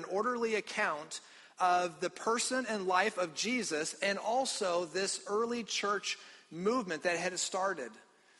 an 0.00 0.06
orderly 0.10 0.54
account 0.54 1.20
of 1.58 2.00
the 2.00 2.08
person 2.08 2.64
and 2.70 2.86
life 2.86 3.18
of 3.18 3.34
Jesus 3.34 3.94
and 4.02 4.18
also 4.18 4.86
this 4.86 5.20
early 5.26 5.62
church 5.62 6.18
movement 6.50 7.02
that 7.02 7.18
had 7.18 7.38
started. 7.38 7.90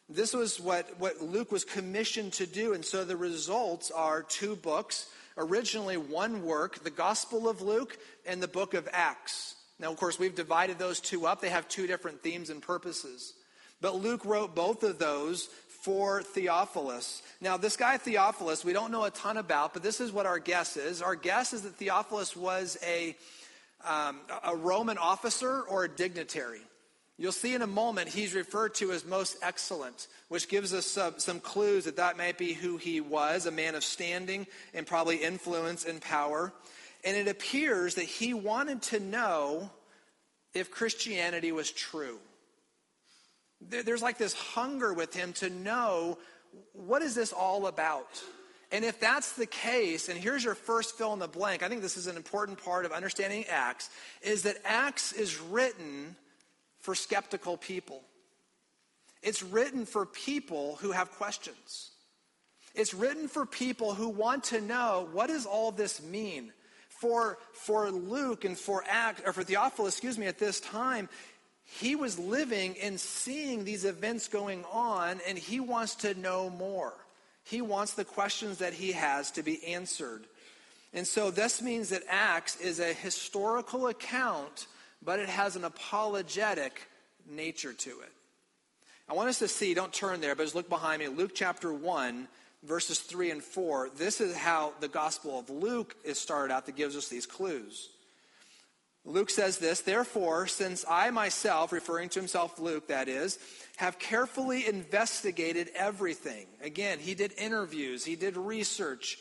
This 0.09 0.33
was 0.33 0.59
what, 0.59 0.99
what 0.99 1.21
Luke 1.21 1.53
was 1.53 1.65
commissioned 1.65 2.33
to 2.35 2.47
do. 2.47 2.73
And 2.73 2.83
so 2.83 3.05
the 3.05 3.17
results 3.17 3.91
are 3.91 4.23
two 4.23 4.57
books. 4.57 5.11
Originally, 5.37 5.99
one 5.99 6.45
work, 6.45 6.83
the 6.83 6.91
Gospel 6.91 7.47
of 7.47 7.61
Luke 7.61 7.99
and 8.27 8.43
the 8.43 8.49
book 8.49 8.73
of 8.73 8.89
Acts. 8.91 9.55
Now, 9.79 9.93
of 9.93 9.99
course, 9.99 10.19
we've 10.19 10.35
divided 10.35 10.79
those 10.79 10.99
two 10.99 11.27
up. 11.27 11.43
They 11.43 11.51
have 11.51 11.69
two 11.69 11.87
different 11.87 12.23
themes 12.23 12.49
and 12.49 12.63
purposes. 12.63 13.35
But 13.83 13.97
Luke 13.97 14.25
wrote 14.25 14.55
both 14.55 14.83
of 14.83 14.99
those 14.99 15.49
for 15.81 16.23
Theophilus. 16.23 17.23
Now, 17.41 17.57
this 17.57 17.77
guy 17.77 17.97
Theophilus, 17.97 18.65
we 18.65 18.73
don't 18.73 18.93
know 18.93 19.05
a 19.05 19.11
ton 19.11 19.37
about, 19.37 19.73
but 19.73 19.83
this 19.83 20.01
is 20.01 20.13
what 20.13 20.27
our 20.27 20.39
guess 20.39 20.77
is. 20.77 21.01
Our 21.01 21.15
guess 21.15 21.53
is 21.53 21.63
that 21.63 21.77
Theophilus 21.77 22.37
was 22.37 22.77
a, 22.87 23.17
um, 23.85 24.19
a 24.45 24.55
Roman 24.55 24.99
officer 24.99 25.63
or 25.63 25.85
a 25.85 25.89
dignitary. 25.89 26.61
You'll 27.17 27.33
see 27.33 27.55
in 27.55 27.63
a 27.63 27.67
moment 27.67 28.09
he's 28.09 28.35
referred 28.35 28.75
to 28.77 28.93
as 28.93 29.05
most 29.05 29.37
excellent, 29.43 30.07
which 30.29 30.49
gives 30.49 30.73
us 30.73 30.99
some 31.19 31.41
clues 31.41 31.85
that 31.85 31.97
that 31.97 32.17
might 32.17 32.39
be 32.39 32.55
who 32.55 32.79
he 32.79 33.01
was 33.01 33.45
a 33.45 33.51
man 33.51 33.75
of 33.75 33.85
standing 33.85 34.47
and 34.73 34.87
probably 34.87 35.17
influence 35.17 35.85
and 35.85 36.01
power. 36.01 36.53
And 37.05 37.17
it 37.17 37.29
appears 37.29 37.97
that 37.97 38.05
he 38.05 38.33
wanted 38.33 38.83
to 38.83 39.01
know 39.01 39.71
if 40.55 40.71
Christianity 40.71 41.53
was 41.53 41.71
true. 41.71 42.19
There's 43.61 44.03
like 44.03 44.19
this 44.19 44.35
hunger 44.35 44.93
with 44.93 45.15
him 45.15 45.33
to 45.35 45.51
know 45.51 46.19
what 46.73 47.03
is 47.03 47.15
this 47.15 47.33
all 47.33 47.67
about? 47.67 48.23
And 48.73 48.85
if 48.85 49.01
that's 49.01 49.33
the 49.33 49.47
case, 49.47 50.09
and 50.09 50.19
here's 50.19 50.45
your 50.45 50.55
first 50.55 50.97
fill 50.97 51.13
in 51.13 51.19
the 51.19 51.29
blank, 51.29 51.63
I 51.63 51.69
think 51.69 51.83
this 51.83 51.97
is 51.97 52.07
an 52.07 52.17
important 52.17 52.63
part 52.63 52.85
of 52.85 52.93
understanding 52.93 53.45
Acts, 53.49 53.91
is 54.23 54.43
that 54.43 54.57
Acts 54.65 55.13
is 55.13 55.41
written 55.41 56.15
for 56.79 56.95
skeptical 56.95 57.57
people. 57.57 58.01
It's 59.23 59.43
written 59.43 59.87
for 59.87 60.07
people 60.07 60.77
who 60.81 60.93
have 60.93 61.11
questions. 61.13 61.91
It's 62.75 62.95
written 62.95 63.27
for 63.27 63.45
people 63.45 63.93
who 63.93 64.09
want 64.09 64.45
to 64.45 64.61
know 64.61 65.09
what 65.13 65.27
does 65.27 65.47
all 65.47 65.73
this 65.73 66.03
mean? 66.03 66.53
For, 66.89 67.39
for 67.53 67.91
Luke 67.91 68.45
and 68.45 68.59
for 68.59 68.85
Act, 68.87 69.23
or 69.27 69.33
for 69.33 69.43
Theophilus, 69.43 69.95
excuse 69.95 70.19
me, 70.19 70.27
at 70.27 70.39
this 70.39 70.61
time, 70.61 71.09
he 71.79 71.97
was 71.97 72.19
living 72.19 72.77
and 72.83 72.99
seeing 72.99 73.65
these 73.65 73.85
events 73.85 74.29
going 74.29 74.65
on, 74.73 75.21
and 75.27 75.39
he 75.39 75.61
wants 75.61 75.95
to 75.97 76.15
know 76.15 76.51
more. 76.51 76.93
He 77.45 77.63
wants 77.63 77.95
the 77.95 78.05
questions 78.05 78.59
that 78.59 78.75
he 78.75 78.93
has 78.93 79.31
to 79.33 79.43
be 79.43 79.65
answered. 79.67 80.25
And 80.93 81.07
so 81.07 81.31
this 81.31 81.63
means 81.63 81.91
that 81.91 82.03
Acts 82.09 82.57
is 82.57 82.81
a 82.81 82.93
historical 82.93 83.87
account 83.87 84.67
but 85.03 85.19
it 85.19 85.29
has 85.29 85.57
an 85.57 85.65
apologetic 85.65 86.87
nature 87.29 87.73
to 87.73 87.91
it. 87.91 88.13
I 89.09 89.15
want 89.15 89.29
us 89.29 89.39
to 89.41 89.49
see, 89.49 89.75
don't 89.75 89.93
turn 89.93 90.21
there, 90.21 90.35
but 90.35 90.45
just 90.45 90.55
look 90.55 90.69
behind 90.69 91.01
me. 91.01 91.09
Luke 91.09 91.33
chapter 91.35 91.73
1, 91.73 92.29
verses 92.63 93.01
3 93.01 93.31
and 93.33 93.43
4. 93.43 93.91
This 93.97 94.21
is 94.21 94.37
how 94.37 94.73
the 94.81 94.89
Gospel 94.89 95.39
of 95.39 95.51
Luke 95.51 95.97
is 96.05 96.19
started 96.19 96.53
out 96.53 96.67
that 96.67 96.77
gives 96.77 96.97
us 96.97 97.09
these 97.09 97.27
clues. 97.27 97.89
Luke 99.11 99.31
says 99.31 99.59
this, 99.59 99.81
therefore, 99.81 100.47
since 100.47 100.85
I 100.89 101.11
myself, 101.11 101.73
referring 101.73 102.09
to 102.11 102.21
himself, 102.21 102.59
Luke, 102.59 102.89
that 102.89 103.09
is, 103.09 103.39
have 103.77 103.99
carefully 103.99 104.67
investigated 104.67 105.71
everything. 105.75 106.47
Again, 106.63 106.99
he 106.99 107.15
did 107.15 107.33
interviews, 107.37 108.05
he 108.05 108.17
did 108.17 108.37
research 108.37 109.19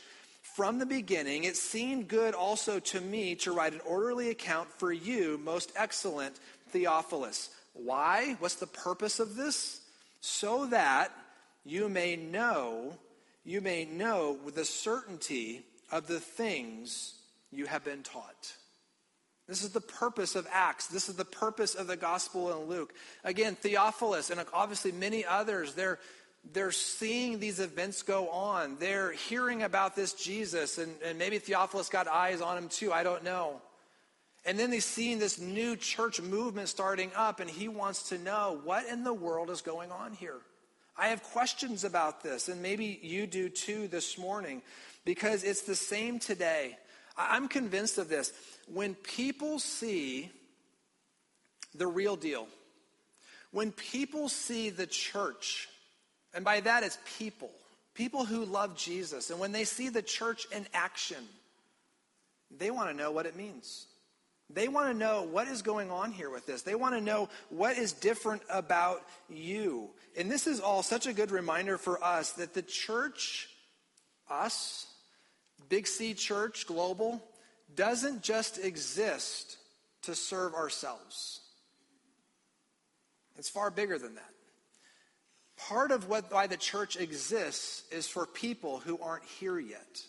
from 0.55 0.79
the 0.79 0.85
beginning, 0.85 1.45
it 1.45 1.55
seemed 1.55 2.07
good 2.07 2.33
also 2.33 2.79
to 2.79 2.99
me 2.99 3.35
to 3.35 3.53
write 3.53 3.73
an 3.73 3.81
orderly 3.85 4.29
account 4.29 4.69
for 4.77 4.91
you, 4.91 5.39
most 5.41 5.71
excellent 5.75 6.37
Theophilus. 6.71 7.49
Why? 7.73 8.35
What's 8.39 8.55
the 8.55 8.67
purpose 8.67 9.19
of 9.19 9.35
this? 9.35 9.81
So 10.19 10.65
that 10.65 11.11
you 11.63 11.87
may 11.87 12.15
know, 12.15 12.97
you 13.45 13.61
may 13.61 13.85
know 13.85 14.37
with 14.43 14.55
the 14.55 14.65
certainty 14.65 15.65
of 15.91 16.07
the 16.07 16.19
things 16.19 17.13
you 17.51 17.65
have 17.65 17.85
been 17.85 18.03
taught. 18.03 18.53
This 19.49 19.63
is 19.63 19.71
the 19.71 19.81
purpose 19.81 20.35
of 20.35 20.47
Acts. 20.51 20.85
This 20.87 21.09
is 21.09 21.15
the 21.15 21.25
purpose 21.25 21.73
of 21.73 21.87
the 21.87 21.97
gospel 21.97 22.55
in 22.55 22.69
Luke. 22.69 22.93
Again, 23.23 23.55
Theophilus 23.55 24.29
and 24.29 24.39
obviously 24.53 24.91
many 24.91 25.25
others, 25.25 25.73
they're 25.73 25.97
they're 26.53 26.71
seeing 26.71 27.39
these 27.39 27.59
events 27.59 28.01
go 28.01 28.29
on. 28.29 28.77
They're 28.79 29.11
hearing 29.11 29.63
about 29.63 29.95
this 29.95 30.13
Jesus, 30.13 30.77
and, 30.77 30.93
and 31.03 31.17
maybe 31.17 31.37
Theophilus 31.37 31.89
got 31.89 32.07
eyes 32.07 32.41
on 32.41 32.57
him 32.57 32.69
too. 32.69 32.93
I 32.93 33.03
don't 33.03 33.23
know. 33.23 33.61
And 34.45 34.57
then 34.57 34.71
they're 34.71 34.79
seeing 34.79 35.19
this 35.19 35.39
new 35.39 35.75
church 35.75 36.21
movement 36.21 36.69
starting 36.69 37.11
up, 37.15 37.39
and 37.39 37.49
he 37.49 37.67
wants 37.67 38.09
to 38.09 38.17
know 38.17 38.61
what 38.63 38.87
in 38.87 39.03
the 39.03 39.13
world 39.13 39.49
is 39.49 39.61
going 39.61 39.91
on 39.91 40.13
here. 40.13 40.37
I 40.97 41.09
have 41.09 41.23
questions 41.23 41.83
about 41.83 42.23
this, 42.23 42.47
and 42.47 42.61
maybe 42.61 42.99
you 43.01 43.27
do 43.27 43.49
too 43.49 43.87
this 43.89 44.17
morning, 44.17 44.61
because 45.05 45.43
it's 45.43 45.63
the 45.63 45.75
same 45.75 46.19
today. 46.19 46.77
I'm 47.19 47.47
convinced 47.49 47.97
of 47.97 48.07
this. 48.07 48.31
When 48.67 48.95
people 48.95 49.59
see 49.59 50.31
the 51.75 51.87
real 51.87 52.15
deal, 52.15 52.47
when 53.51 53.71
people 53.71 54.29
see 54.29 54.69
the 54.69 54.87
church, 54.87 55.67
and 56.33 56.45
by 56.45 56.61
that, 56.61 56.83
it's 56.83 56.97
people. 57.17 57.51
People 57.93 58.23
who 58.23 58.45
love 58.45 58.77
Jesus. 58.77 59.29
And 59.29 59.39
when 59.39 59.51
they 59.51 59.65
see 59.65 59.89
the 59.89 60.01
church 60.01 60.47
in 60.55 60.65
action, 60.73 61.23
they 62.55 62.71
want 62.71 62.89
to 62.89 62.95
know 62.95 63.11
what 63.11 63.25
it 63.25 63.35
means. 63.35 63.87
They 64.51 64.67
want 64.67 64.87
to 64.87 64.97
know 64.97 65.23
what 65.23 65.47
is 65.47 65.61
going 65.61 65.91
on 65.91 66.11
here 66.11 66.29
with 66.29 66.45
this. 66.45 66.63
They 66.63 66.75
want 66.75 66.95
to 66.95 67.01
know 67.01 67.29
what 67.49 67.77
is 67.77 67.91
different 67.91 68.41
about 68.49 69.05
you. 69.29 69.89
And 70.17 70.31
this 70.31 70.47
is 70.47 70.59
all 70.59 70.81
such 70.81 71.05
a 71.05 71.13
good 71.13 71.29
reminder 71.29 71.77
for 71.77 72.03
us 72.03 72.31
that 72.33 72.53
the 72.53 72.63
church, 72.63 73.49
us, 74.29 74.87
Big 75.67 75.87
C 75.87 76.13
Church 76.13 76.65
Global, 76.65 77.21
doesn't 77.75 78.21
just 78.21 78.57
exist 78.57 79.57
to 80.03 80.15
serve 80.15 80.53
ourselves. 80.53 81.41
It's 83.37 83.49
far 83.49 83.69
bigger 83.71 83.97
than 83.97 84.15
that. 84.15 84.31
Part 85.57 85.91
of 85.91 86.07
what, 86.09 86.31
why 86.31 86.47
the 86.47 86.57
church 86.57 86.95
exists 86.97 87.83
is 87.91 88.07
for 88.07 88.25
people 88.25 88.79
who 88.79 88.97
aren't 89.01 89.25
here 89.25 89.59
yet. 89.59 90.01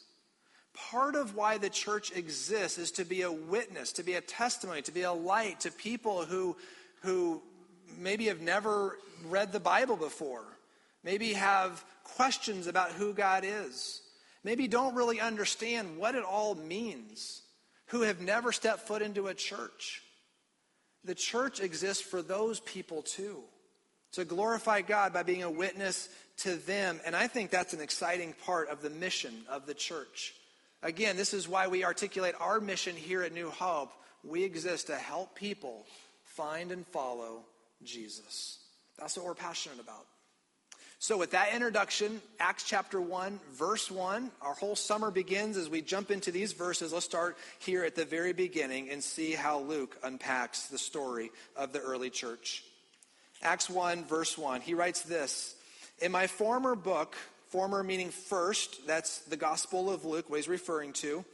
Part 0.75 1.17
of 1.17 1.35
why 1.35 1.59
the 1.59 1.71
church 1.71 2.13
exists 2.13 2.79
is 2.79 2.93
to 2.93 3.05
be 3.05 3.23
a 3.23 3.33
witness, 3.33 3.93
to 3.95 4.03
be 4.03 4.15
a 4.15 4.21
testimony, 4.21 4.83
to 4.83 4.93
be 4.93 5.03
a 5.03 5.13
light 5.13 5.61
to 5.61 5.71
people 5.71 6.25
who, 6.25 6.57
who 7.03 7.43
maybe 7.99 8.27
have 8.27 8.41
never 8.41 8.99
read 9.29 9.53
the 9.53 9.61
Bible 9.61 9.97
before, 9.97 10.45
maybe 11.03 11.33
have 11.35 11.85
questions 12.05 12.67
about 12.67 12.93
who 12.93 13.13
God 13.13 13.45
is, 13.45 14.03
maybe 14.45 14.69
don't 14.69 14.95
really 14.95 15.21
understand 15.21 15.99
what 15.99 16.15
it 16.15 16.25
all 16.25 16.55
means, 16.55 17.43
who 17.87 18.03
have 18.03 18.21
never 18.21 18.53
stepped 18.53 18.87
foot 18.87 19.03
into 19.03 19.27
a 19.29 19.35
church. 19.35 20.03
The 21.05 21.15
church 21.15 21.61
exists 21.61 22.03
for 22.03 22.23
those 22.23 22.61
people 22.61 23.03
too 23.03 23.43
to 24.13 24.25
glorify 24.25 24.81
God 24.81 25.13
by 25.13 25.23
being 25.23 25.43
a 25.43 25.51
witness 25.51 26.09
to 26.39 26.57
them. 26.57 27.01
And 27.07 27.15
I 27.15 27.27
think 27.27 27.51
that's 27.51 27.75
an 27.75 27.81
exciting 27.81 28.35
part 28.45 28.69
of 28.69 28.83
the 28.83 28.91
mission 28.91 29.33
of 29.49 29.67
the 29.67 29.75
church. 29.75 30.35
Again, 30.83 31.17
this 31.17 31.35
is 31.35 31.49
why 31.49 31.69
we 31.69 31.85
articulate 31.85 32.35
our 32.41 32.61
mission 32.61 32.97
here 32.97 33.23
at 33.23 33.33
New 33.33 33.51
Hope. 33.51 33.93
We 34.25 34.45
exist 34.45 34.89
to 34.89 34.97
help 34.97 35.35
people 35.35 35.87
find 36.25 36.73
and 36.73 36.87
follow 36.87 37.45
Jesus. 37.83 38.59
That's 38.99 39.17
what 39.17 39.27
we're 39.27 39.35
passionate 39.35 39.81
about. 39.81 40.07
So, 41.03 41.17
with 41.17 41.31
that 41.31 41.55
introduction, 41.55 42.21
Acts 42.39 42.65
chapter 42.65 43.01
1, 43.01 43.41
verse 43.55 43.91
1, 43.91 44.31
our 44.43 44.53
whole 44.53 44.77
summer 44.77 45.11
begins 45.11 45.57
as 45.57 45.67
we 45.67 45.81
jump 45.81 46.11
into 46.11 46.31
these 46.31 46.53
verses. 46.53 46.93
Let's 46.93 47.07
start 47.07 47.39
here 47.59 47.85
at 47.85 47.95
the 47.95 48.05
very 48.05 48.35
beginning 48.35 48.91
and 48.91 49.03
see 49.03 49.33
how 49.33 49.61
Luke 49.61 49.97
unpacks 50.05 50.67
the 50.67 50.77
story 50.77 51.31
of 51.57 51.73
the 51.73 51.81
early 51.81 52.11
church. 52.11 52.65
Acts 53.41 53.71
1, 53.71 54.05
verse 54.05 54.37
1. 54.37 54.61
He 54.61 54.75
writes 54.75 55.01
this 55.01 55.55
In 56.03 56.13
my 56.13 56.27
former 56.27 56.75
book, 56.75 57.17
former 57.49 57.83
meaning 57.83 58.11
first, 58.11 58.87
that's 58.87 59.21
the 59.21 59.39
Gospel 59.39 59.91
of 59.91 60.05
Luke, 60.05 60.29
what 60.29 60.37
he's 60.37 60.49
referring 60.49 60.93
to, 60.93 61.25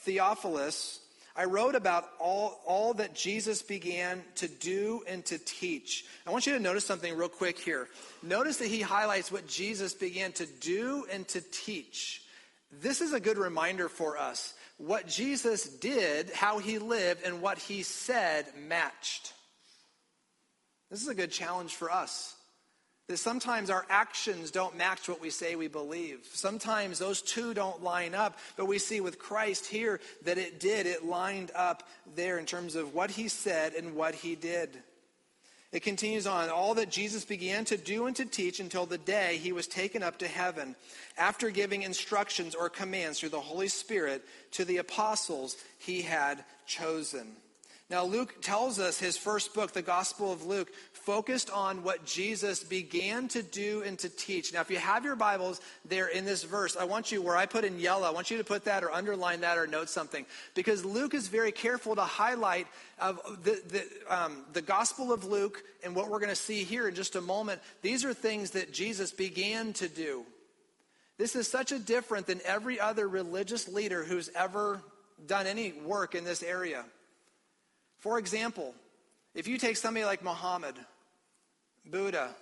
Theophilus, 0.00 1.00
I 1.36 1.46
wrote 1.46 1.74
about 1.74 2.08
all, 2.20 2.60
all 2.64 2.94
that 2.94 3.14
Jesus 3.14 3.60
began 3.60 4.22
to 4.36 4.46
do 4.46 5.02
and 5.08 5.24
to 5.26 5.38
teach. 5.38 6.04
I 6.26 6.30
want 6.30 6.46
you 6.46 6.52
to 6.52 6.60
notice 6.60 6.84
something 6.84 7.16
real 7.16 7.28
quick 7.28 7.58
here. 7.58 7.88
Notice 8.22 8.58
that 8.58 8.68
he 8.68 8.80
highlights 8.80 9.32
what 9.32 9.48
Jesus 9.48 9.94
began 9.94 10.30
to 10.32 10.46
do 10.46 11.06
and 11.10 11.26
to 11.28 11.40
teach. 11.40 12.22
This 12.70 13.00
is 13.00 13.12
a 13.12 13.20
good 13.20 13.38
reminder 13.38 13.88
for 13.88 14.16
us. 14.16 14.54
What 14.78 15.08
Jesus 15.08 15.68
did, 15.68 16.30
how 16.30 16.58
he 16.58 16.78
lived, 16.78 17.24
and 17.24 17.42
what 17.42 17.58
he 17.58 17.82
said 17.82 18.46
matched. 18.68 19.32
This 20.90 21.02
is 21.02 21.08
a 21.08 21.14
good 21.14 21.32
challenge 21.32 21.74
for 21.74 21.90
us. 21.90 22.36
That 23.08 23.18
sometimes 23.18 23.68
our 23.68 23.84
actions 23.90 24.50
don't 24.50 24.78
match 24.78 25.10
what 25.10 25.20
we 25.20 25.28
say 25.28 25.56
we 25.56 25.68
believe. 25.68 26.20
Sometimes 26.32 26.98
those 26.98 27.20
two 27.20 27.52
don't 27.52 27.82
line 27.82 28.14
up, 28.14 28.38
but 28.56 28.64
we 28.66 28.78
see 28.78 29.02
with 29.02 29.18
Christ 29.18 29.66
here 29.66 30.00
that 30.24 30.38
it 30.38 30.58
did. 30.58 30.86
It 30.86 31.04
lined 31.04 31.50
up 31.54 31.82
there 32.14 32.38
in 32.38 32.46
terms 32.46 32.76
of 32.76 32.94
what 32.94 33.10
he 33.10 33.28
said 33.28 33.74
and 33.74 33.94
what 33.94 34.14
he 34.14 34.34
did. 34.34 34.70
It 35.70 35.82
continues 35.82 36.26
on 36.26 36.50
all 36.50 36.74
that 36.74 36.88
Jesus 36.88 37.24
began 37.24 37.64
to 37.64 37.76
do 37.76 38.06
and 38.06 38.14
to 38.16 38.24
teach 38.24 38.60
until 38.60 38.86
the 38.86 38.96
day 38.96 39.38
he 39.38 39.52
was 39.52 39.66
taken 39.66 40.04
up 40.04 40.20
to 40.20 40.28
heaven, 40.28 40.76
after 41.18 41.50
giving 41.50 41.82
instructions 41.82 42.54
or 42.54 42.70
commands 42.70 43.18
through 43.18 43.30
the 43.30 43.40
Holy 43.40 43.66
Spirit 43.66 44.24
to 44.52 44.64
the 44.64 44.76
apostles 44.76 45.56
he 45.78 46.00
had 46.00 46.44
chosen. 46.64 47.32
Now, 47.90 48.04
Luke 48.04 48.40
tells 48.40 48.78
us 48.78 48.98
his 48.98 49.18
first 49.18 49.52
book, 49.52 49.72
the 49.72 49.82
Gospel 49.82 50.32
of 50.32 50.46
Luke, 50.46 50.72
focused 50.92 51.50
on 51.50 51.82
what 51.82 52.06
Jesus 52.06 52.64
began 52.64 53.28
to 53.28 53.42
do 53.42 53.82
and 53.82 53.98
to 53.98 54.08
teach. 54.08 54.54
Now, 54.54 54.62
if 54.62 54.70
you 54.70 54.78
have 54.78 55.04
your 55.04 55.16
Bibles 55.16 55.60
there 55.84 56.06
in 56.06 56.24
this 56.24 56.44
verse, 56.44 56.78
I 56.78 56.84
want 56.84 57.12
you, 57.12 57.20
where 57.20 57.36
I 57.36 57.44
put 57.44 57.62
in 57.62 57.78
yellow, 57.78 58.06
I 58.06 58.10
want 58.10 58.30
you 58.30 58.38
to 58.38 58.44
put 58.44 58.64
that 58.64 58.82
or 58.84 58.90
underline 58.90 59.42
that 59.42 59.58
or 59.58 59.66
note 59.66 59.90
something. 59.90 60.24
Because 60.54 60.82
Luke 60.82 61.12
is 61.12 61.28
very 61.28 61.52
careful 61.52 61.94
to 61.94 62.00
highlight 62.00 62.66
of 62.98 63.20
the, 63.44 63.60
the, 63.68 63.84
um, 64.08 64.46
the 64.54 64.62
Gospel 64.62 65.12
of 65.12 65.26
Luke 65.26 65.62
and 65.84 65.94
what 65.94 66.08
we're 66.08 66.20
going 66.20 66.30
to 66.30 66.36
see 66.36 66.64
here 66.64 66.88
in 66.88 66.94
just 66.94 67.16
a 67.16 67.20
moment. 67.20 67.60
These 67.82 68.02
are 68.06 68.14
things 68.14 68.52
that 68.52 68.72
Jesus 68.72 69.12
began 69.12 69.74
to 69.74 69.88
do. 69.88 70.24
This 71.18 71.36
is 71.36 71.46
such 71.46 71.70
a 71.70 71.78
different 71.78 72.26
than 72.26 72.40
every 72.46 72.80
other 72.80 73.06
religious 73.06 73.68
leader 73.68 74.04
who's 74.04 74.30
ever 74.34 74.80
done 75.26 75.46
any 75.46 75.72
work 75.72 76.14
in 76.14 76.24
this 76.24 76.42
area. 76.42 76.86
For 78.04 78.18
example, 78.18 78.74
if 79.34 79.48
you 79.48 79.56
take 79.56 79.78
somebody 79.78 80.04
like 80.04 80.22
Muhammad, 80.22 80.74
Buddha, 81.86 82.34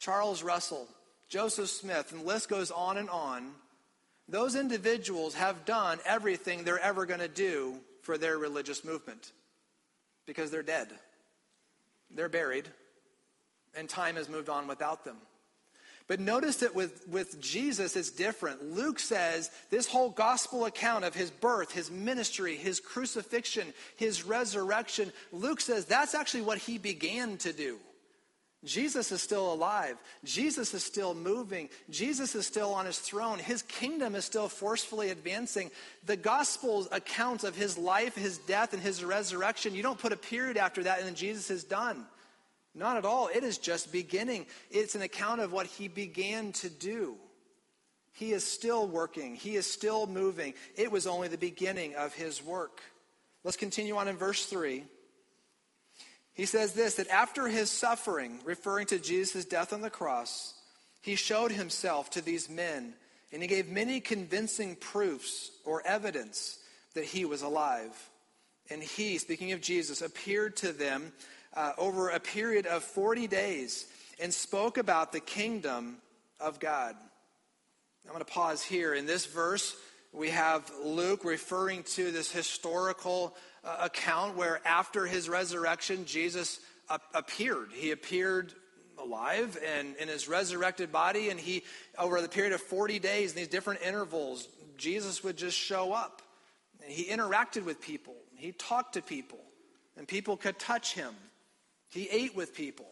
Charles 0.00 0.42
Russell, 0.42 0.88
Joseph 1.28 1.68
Smith, 1.68 2.10
and 2.10 2.22
the 2.22 2.26
list 2.26 2.48
goes 2.48 2.72
on 2.72 2.96
and 2.96 3.08
on, 3.08 3.52
those 4.28 4.56
individuals 4.56 5.34
have 5.34 5.64
done 5.64 6.00
everything 6.04 6.64
they're 6.64 6.80
ever 6.80 7.06
going 7.06 7.20
to 7.20 7.28
do 7.28 7.76
for 8.02 8.18
their 8.18 8.38
religious 8.38 8.84
movement 8.84 9.30
because 10.26 10.50
they're 10.50 10.64
dead. 10.64 10.88
They're 12.10 12.28
buried, 12.28 12.68
and 13.76 13.88
time 13.88 14.16
has 14.16 14.28
moved 14.28 14.48
on 14.48 14.66
without 14.66 15.04
them. 15.04 15.18
But 16.08 16.20
notice 16.20 16.56
that 16.56 16.74
with, 16.74 17.06
with 17.06 17.38
Jesus, 17.38 17.94
it's 17.94 18.10
different. 18.10 18.74
Luke 18.74 18.98
says 18.98 19.50
this 19.70 19.86
whole 19.86 20.08
gospel 20.08 20.64
account 20.64 21.04
of 21.04 21.14
his 21.14 21.30
birth, 21.30 21.70
his 21.70 21.90
ministry, 21.90 22.56
his 22.56 22.80
crucifixion, 22.80 23.74
his 23.96 24.24
resurrection, 24.24 25.12
Luke 25.32 25.60
says 25.60 25.84
that's 25.84 26.14
actually 26.14 26.40
what 26.40 26.56
he 26.56 26.78
began 26.78 27.36
to 27.38 27.52
do. 27.52 27.78
Jesus 28.64 29.12
is 29.12 29.22
still 29.22 29.52
alive. 29.52 29.96
Jesus 30.24 30.74
is 30.74 30.82
still 30.82 31.14
moving. 31.14 31.68
Jesus 31.90 32.34
is 32.34 32.46
still 32.46 32.74
on 32.74 32.86
his 32.86 32.98
throne. 32.98 33.38
His 33.38 33.62
kingdom 33.62 34.16
is 34.16 34.24
still 34.24 34.48
forcefully 34.48 35.10
advancing. 35.10 35.70
The 36.06 36.16
gospel's 36.16 36.88
account 36.90 37.44
of 37.44 37.54
his 37.54 37.78
life, 37.78 38.16
his 38.16 38.38
death, 38.38 38.72
and 38.72 38.82
his 38.82 39.04
resurrection, 39.04 39.74
you 39.74 39.82
don't 39.82 39.98
put 39.98 40.12
a 40.12 40.16
period 40.16 40.56
after 40.56 40.82
that 40.84 40.98
and 40.98 41.06
then 41.06 41.14
Jesus 41.14 41.50
is 41.50 41.62
done. 41.62 42.06
Not 42.78 42.96
at 42.96 43.04
all. 43.04 43.28
It 43.28 43.42
is 43.42 43.58
just 43.58 43.92
beginning. 43.92 44.46
It's 44.70 44.94
an 44.94 45.02
account 45.02 45.40
of 45.40 45.52
what 45.52 45.66
he 45.66 45.88
began 45.88 46.52
to 46.52 46.70
do. 46.70 47.16
He 48.12 48.32
is 48.32 48.44
still 48.44 48.86
working, 48.86 49.36
he 49.36 49.56
is 49.56 49.70
still 49.70 50.06
moving. 50.06 50.54
It 50.76 50.90
was 50.90 51.06
only 51.06 51.28
the 51.28 51.38
beginning 51.38 51.94
of 51.94 52.14
his 52.14 52.42
work. 52.42 52.80
Let's 53.44 53.56
continue 53.56 53.96
on 53.96 54.08
in 54.08 54.16
verse 54.16 54.46
3. 54.46 54.84
He 56.34 56.46
says 56.46 56.72
this 56.72 56.94
that 56.94 57.08
after 57.08 57.48
his 57.48 57.70
suffering, 57.70 58.40
referring 58.44 58.86
to 58.86 58.98
Jesus' 58.98 59.44
death 59.44 59.72
on 59.72 59.82
the 59.82 59.90
cross, 59.90 60.54
he 61.00 61.14
showed 61.14 61.52
himself 61.52 62.10
to 62.10 62.20
these 62.20 62.48
men, 62.48 62.94
and 63.32 63.42
he 63.42 63.48
gave 63.48 63.68
many 63.68 64.00
convincing 64.00 64.76
proofs 64.76 65.50
or 65.64 65.86
evidence 65.86 66.58
that 66.94 67.04
he 67.04 67.24
was 67.24 67.42
alive. 67.42 68.10
And 68.70 68.82
he, 68.82 69.18
speaking 69.18 69.52
of 69.52 69.60
Jesus, 69.60 70.02
appeared 70.02 70.56
to 70.56 70.72
them 70.72 71.12
uh, 71.54 71.72
over 71.78 72.10
a 72.10 72.20
period 72.20 72.66
of 72.66 72.82
40 72.82 73.26
days 73.26 73.86
and 74.20 74.32
spoke 74.32 74.78
about 74.78 75.12
the 75.12 75.20
kingdom 75.20 75.98
of 76.40 76.60
God. 76.60 76.94
I'm 78.04 78.12
going 78.12 78.24
to 78.24 78.32
pause 78.32 78.62
here. 78.62 78.94
In 78.94 79.06
this 79.06 79.26
verse, 79.26 79.76
we 80.12 80.30
have 80.30 80.70
Luke 80.82 81.24
referring 81.24 81.82
to 81.94 82.10
this 82.10 82.30
historical 82.30 83.36
uh, 83.64 83.76
account 83.82 84.36
where 84.36 84.60
after 84.66 85.06
his 85.06 85.28
resurrection, 85.28 86.06
Jesus 86.06 86.60
appeared. 87.14 87.70
He 87.72 87.90
appeared 87.90 88.54
alive 88.98 89.58
and 89.64 89.94
in 89.96 90.08
his 90.08 90.28
resurrected 90.28 90.90
body, 90.90 91.28
and 91.30 91.38
he, 91.38 91.64
over 91.98 92.20
the 92.20 92.28
period 92.28 92.52
of 92.52 92.60
40 92.60 92.98
days, 92.98 93.32
in 93.32 93.36
these 93.36 93.48
different 93.48 93.82
intervals, 93.82 94.48
Jesus 94.76 95.22
would 95.22 95.36
just 95.36 95.56
show 95.56 95.92
up. 95.92 96.22
And 96.82 96.90
he 96.90 97.04
interacted 97.04 97.64
with 97.64 97.80
people, 97.80 98.14
he 98.34 98.52
talked 98.52 98.94
to 98.94 99.02
people, 99.02 99.40
and 99.96 100.08
people 100.08 100.36
could 100.36 100.58
touch 100.58 100.94
him. 100.94 101.14
He 101.90 102.08
ate 102.08 102.36
with 102.36 102.54
people. 102.54 102.86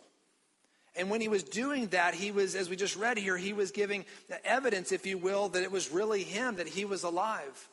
And 0.96 1.10
when 1.10 1.20
he 1.20 1.28
was 1.28 1.42
doing 1.42 1.88
that, 1.88 2.14
he 2.14 2.32
was, 2.32 2.54
as 2.54 2.70
we 2.70 2.76
just 2.76 2.96
read 2.96 3.18
here, 3.18 3.36
he 3.36 3.52
was 3.52 3.70
giving 3.70 4.06
the 4.28 4.44
evidence, 4.46 4.92
if 4.92 5.04
you 5.04 5.18
will, 5.18 5.50
that 5.50 5.62
it 5.62 5.70
was 5.70 5.90
really 5.90 6.22
him, 6.22 6.56
that 6.56 6.68
he 6.68 6.84
was 6.86 7.02
alive. 7.04 7.68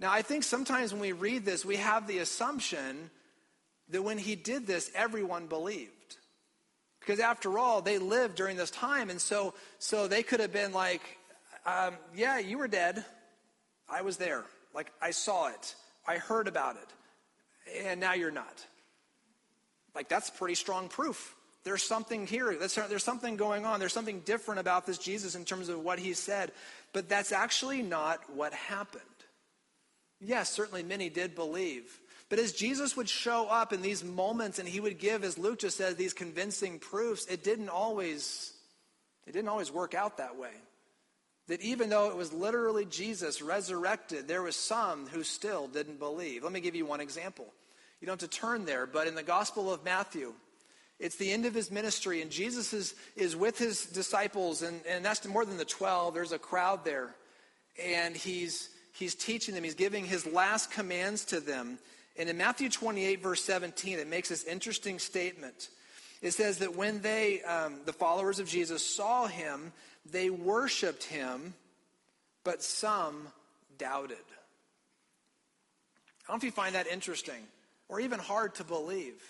Now, 0.00 0.10
I 0.10 0.22
think 0.22 0.42
sometimes 0.42 0.92
when 0.92 1.00
we 1.02 1.12
read 1.12 1.44
this, 1.44 1.64
we 1.64 1.76
have 1.76 2.06
the 2.06 2.18
assumption 2.18 3.10
that 3.90 4.02
when 4.02 4.16
he 4.16 4.34
did 4.34 4.66
this, 4.66 4.90
everyone 4.94 5.46
believed. 5.46 6.16
Because 7.00 7.20
after 7.20 7.58
all, 7.58 7.82
they 7.82 7.98
lived 7.98 8.36
during 8.36 8.56
this 8.56 8.70
time, 8.70 9.10
and 9.10 9.20
so, 9.20 9.54
so 9.78 10.08
they 10.08 10.22
could 10.22 10.40
have 10.40 10.52
been 10.52 10.72
like, 10.72 11.02
um, 11.66 11.94
yeah, 12.16 12.38
you 12.38 12.58
were 12.58 12.68
dead. 12.68 13.04
I 13.90 14.02
was 14.02 14.16
there. 14.16 14.44
Like, 14.74 14.90
I 15.02 15.10
saw 15.10 15.48
it. 15.48 15.74
I 16.06 16.16
heard 16.16 16.48
about 16.48 16.76
it. 16.76 17.84
And 17.84 18.00
now 18.00 18.14
you're 18.14 18.30
not. 18.30 18.64
Like, 19.94 20.08
that's 20.08 20.30
pretty 20.30 20.54
strong 20.54 20.88
proof. 20.88 21.34
There's 21.64 21.82
something 21.82 22.26
here. 22.26 22.56
There's 22.56 23.04
something 23.04 23.36
going 23.36 23.64
on. 23.64 23.78
There's 23.78 23.92
something 23.92 24.20
different 24.20 24.60
about 24.60 24.86
this 24.86 24.98
Jesus 24.98 25.34
in 25.34 25.44
terms 25.44 25.68
of 25.68 25.84
what 25.84 25.98
he 25.98 26.12
said. 26.14 26.50
But 26.92 27.08
that's 27.08 27.30
actually 27.30 27.82
not 27.82 28.18
what 28.34 28.52
happened. 28.52 29.02
Yes, 30.20 30.50
certainly 30.50 30.82
many 30.82 31.08
did 31.08 31.34
believe. 31.34 32.00
But 32.28 32.38
as 32.38 32.52
Jesus 32.52 32.96
would 32.96 33.08
show 33.08 33.46
up 33.46 33.72
in 33.72 33.82
these 33.82 34.02
moments 34.02 34.58
and 34.58 34.66
he 34.68 34.80
would 34.80 34.98
give, 34.98 35.22
as 35.22 35.36
Luke 35.36 35.58
just 35.58 35.76
said, 35.76 35.96
these 35.96 36.14
convincing 36.14 36.78
proofs, 36.78 37.26
it 37.26 37.44
didn't 37.44 37.68
always, 37.68 38.54
it 39.26 39.32
didn't 39.32 39.48
always 39.48 39.70
work 39.70 39.94
out 39.94 40.16
that 40.16 40.36
way. 40.36 40.54
That 41.48 41.60
even 41.60 41.90
though 41.90 42.08
it 42.08 42.16
was 42.16 42.32
literally 42.32 42.86
Jesus 42.86 43.42
resurrected, 43.42 44.28
there 44.28 44.42
was 44.42 44.56
some 44.56 45.06
who 45.08 45.22
still 45.22 45.68
didn't 45.68 45.98
believe. 45.98 46.42
Let 46.42 46.52
me 46.52 46.60
give 46.60 46.74
you 46.74 46.86
one 46.86 47.00
example. 47.00 47.46
You 48.02 48.06
don't 48.06 48.20
have 48.20 48.30
to 48.30 48.36
turn 48.36 48.64
there, 48.64 48.84
but 48.84 49.06
in 49.06 49.14
the 49.14 49.22
Gospel 49.22 49.72
of 49.72 49.84
Matthew, 49.84 50.32
it's 50.98 51.14
the 51.14 51.30
end 51.30 51.46
of 51.46 51.54
his 51.54 51.70
ministry, 51.70 52.20
and 52.20 52.32
Jesus 52.32 52.72
is, 52.72 52.96
is 53.14 53.36
with 53.36 53.56
his 53.58 53.86
disciples, 53.86 54.62
and, 54.62 54.80
and 54.88 55.04
that's 55.04 55.24
more 55.24 55.44
than 55.44 55.56
the 55.56 55.64
12. 55.64 56.12
There's 56.12 56.32
a 56.32 56.38
crowd 56.38 56.84
there. 56.84 57.14
And 57.80 58.16
he's, 58.16 58.70
he's 58.92 59.14
teaching 59.14 59.54
them, 59.54 59.62
he's 59.62 59.76
giving 59.76 60.04
his 60.04 60.26
last 60.26 60.72
commands 60.72 61.24
to 61.26 61.38
them. 61.38 61.78
And 62.18 62.28
in 62.28 62.36
Matthew 62.36 62.70
28, 62.70 63.22
verse 63.22 63.44
17, 63.44 64.00
it 64.00 64.08
makes 64.08 64.30
this 64.30 64.42
interesting 64.42 64.98
statement. 64.98 65.68
It 66.22 66.32
says 66.32 66.58
that 66.58 66.74
when 66.74 67.02
they, 67.02 67.40
um, 67.42 67.82
the 67.86 67.92
followers 67.92 68.40
of 68.40 68.48
Jesus, 68.48 68.84
saw 68.84 69.28
him, 69.28 69.72
they 70.10 70.28
worshiped 70.28 71.04
him, 71.04 71.54
but 72.42 72.64
some 72.64 73.28
doubted. 73.78 74.16
I 76.26 76.32
don't 76.32 76.34
know 76.34 76.36
if 76.38 76.44
you 76.44 76.50
find 76.50 76.74
that 76.74 76.88
interesting 76.88 77.46
or 77.88 78.00
even 78.00 78.18
hard 78.18 78.54
to 78.56 78.64
believe. 78.64 79.22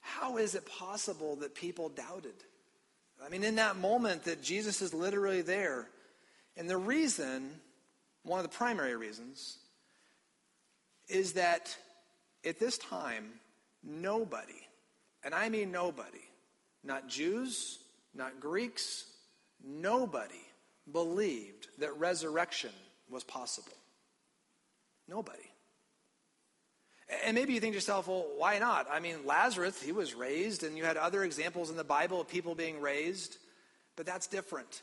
How 0.00 0.36
is 0.36 0.54
it 0.54 0.66
possible 0.66 1.36
that 1.36 1.54
people 1.54 1.88
doubted? 1.88 2.34
I 3.24 3.28
mean, 3.28 3.44
in 3.44 3.56
that 3.56 3.76
moment 3.76 4.24
that 4.24 4.42
Jesus 4.42 4.82
is 4.82 4.92
literally 4.92 5.42
there. 5.42 5.88
And 6.56 6.68
the 6.68 6.76
reason, 6.76 7.50
one 8.22 8.38
of 8.38 8.44
the 8.44 8.56
primary 8.56 8.96
reasons, 8.96 9.58
is 11.08 11.32
that 11.32 11.76
at 12.44 12.58
this 12.58 12.78
time, 12.78 13.24
nobody, 13.82 14.52
and 15.22 15.34
I 15.34 15.48
mean 15.48 15.72
nobody, 15.72 16.24
not 16.82 17.08
Jews, 17.08 17.78
not 18.14 18.40
Greeks, 18.40 19.06
nobody 19.64 20.34
believed 20.90 21.68
that 21.78 21.98
resurrection 21.98 22.70
was 23.10 23.24
possible. 23.24 23.72
Nobody. 25.08 25.38
And 27.24 27.34
maybe 27.34 27.52
you 27.52 27.60
think 27.60 27.72
to 27.72 27.76
yourself, 27.76 28.08
well, 28.08 28.26
why 28.36 28.58
not? 28.58 28.86
I 28.90 29.00
mean, 29.00 29.26
Lazarus, 29.26 29.80
he 29.82 29.92
was 29.92 30.14
raised, 30.14 30.62
and 30.62 30.76
you 30.76 30.84
had 30.84 30.96
other 30.96 31.22
examples 31.22 31.70
in 31.70 31.76
the 31.76 31.84
Bible 31.84 32.20
of 32.20 32.28
people 32.28 32.54
being 32.54 32.80
raised, 32.80 33.38
but 33.96 34.06
that's 34.06 34.26
different. 34.26 34.82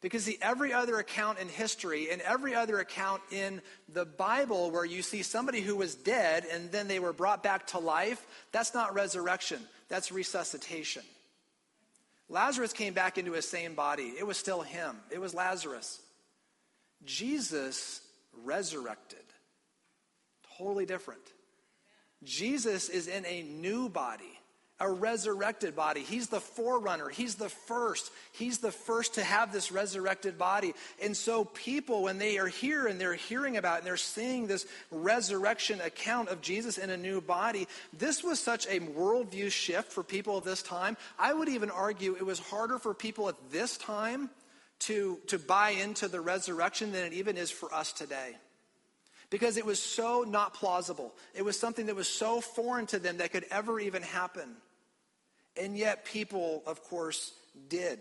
Because 0.00 0.24
the 0.24 0.38
every 0.42 0.72
other 0.72 0.98
account 0.98 1.38
in 1.38 1.48
history 1.48 2.10
and 2.10 2.20
every 2.22 2.54
other 2.54 2.78
account 2.78 3.22
in 3.32 3.62
the 3.92 4.04
Bible 4.04 4.70
where 4.70 4.84
you 4.84 5.02
see 5.02 5.22
somebody 5.22 5.60
who 5.60 5.74
was 5.74 5.94
dead 5.94 6.44
and 6.52 6.70
then 6.70 6.86
they 6.86 6.98
were 6.98 7.12
brought 7.12 7.42
back 7.42 7.66
to 7.68 7.78
life, 7.78 8.24
that's 8.52 8.74
not 8.74 8.94
resurrection, 8.94 9.60
that's 9.88 10.12
resuscitation. 10.12 11.02
Lazarus 12.28 12.72
came 12.72 12.92
back 12.92 13.18
into 13.18 13.32
his 13.32 13.48
same 13.48 13.74
body. 13.74 14.12
It 14.18 14.26
was 14.26 14.36
still 14.36 14.60
him, 14.60 14.96
it 15.10 15.20
was 15.20 15.34
Lazarus. 15.34 16.00
Jesus 17.04 18.00
resurrected. 18.44 19.18
Totally 20.58 20.86
different. 20.86 21.20
Jesus 22.26 22.90
is 22.90 23.08
in 23.08 23.24
a 23.24 23.42
new 23.42 23.88
body 23.88 24.36
a 24.78 24.90
resurrected 24.90 25.74
body. 25.74 26.00
He's 26.00 26.28
the 26.28 26.40
forerunner. 26.40 27.08
He's 27.08 27.36
the 27.36 27.48
first. 27.48 28.10
He's 28.32 28.58
the 28.58 28.70
first 28.70 29.14
to 29.14 29.24
have 29.24 29.52
this 29.52 29.72
resurrected 29.72 30.36
body. 30.36 30.74
And 31.02 31.16
so, 31.16 31.44
people, 31.44 32.02
when 32.02 32.18
they 32.18 32.38
are 32.38 32.46
here 32.46 32.86
and 32.86 33.00
they're 33.00 33.14
hearing 33.14 33.56
about 33.56 33.76
it 33.76 33.78
and 33.78 33.86
they're 33.86 33.96
seeing 33.96 34.46
this 34.46 34.66
resurrection 34.90 35.80
account 35.80 36.28
of 36.28 36.42
Jesus 36.42 36.76
in 36.76 36.90
a 36.90 36.96
new 36.96 37.22
body, 37.22 37.68
this 37.94 38.22
was 38.22 38.38
such 38.38 38.66
a 38.66 38.80
worldview 38.80 39.50
shift 39.50 39.92
for 39.92 40.02
people 40.02 40.36
at 40.36 40.44
this 40.44 40.62
time. 40.62 40.98
I 41.18 41.32
would 41.32 41.48
even 41.48 41.70
argue 41.70 42.14
it 42.14 42.26
was 42.26 42.38
harder 42.38 42.78
for 42.78 42.92
people 42.92 43.30
at 43.30 43.36
this 43.50 43.78
time 43.78 44.28
to, 44.80 45.18
to 45.28 45.38
buy 45.38 45.70
into 45.70 46.06
the 46.06 46.20
resurrection 46.20 46.92
than 46.92 47.06
it 47.06 47.12
even 47.14 47.38
is 47.38 47.50
for 47.50 47.72
us 47.72 47.92
today 47.92 48.36
because 49.30 49.56
it 49.56 49.66
was 49.66 49.82
so 49.82 50.24
not 50.26 50.54
plausible. 50.54 51.14
It 51.34 51.44
was 51.44 51.58
something 51.58 51.86
that 51.86 51.96
was 51.96 52.08
so 52.08 52.40
foreign 52.40 52.86
to 52.86 52.98
them 52.98 53.18
that 53.18 53.32
could 53.32 53.44
ever 53.50 53.80
even 53.80 54.02
happen. 54.02 54.56
And 55.60 55.76
yet, 55.76 56.04
people, 56.04 56.62
of 56.66 56.82
course, 56.84 57.32
did. 57.68 57.98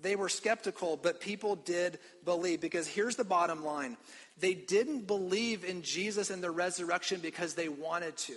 They 0.00 0.16
were 0.16 0.28
skeptical, 0.28 0.96
but 0.96 1.20
people 1.20 1.56
did 1.56 1.98
believe. 2.24 2.60
Because 2.60 2.86
here's 2.86 3.16
the 3.16 3.24
bottom 3.24 3.64
line 3.64 3.96
they 4.38 4.54
didn't 4.54 5.06
believe 5.06 5.64
in 5.64 5.82
Jesus 5.82 6.30
and 6.30 6.42
the 6.42 6.50
resurrection 6.50 7.20
because 7.20 7.54
they 7.54 7.68
wanted 7.68 8.16
to. 8.16 8.36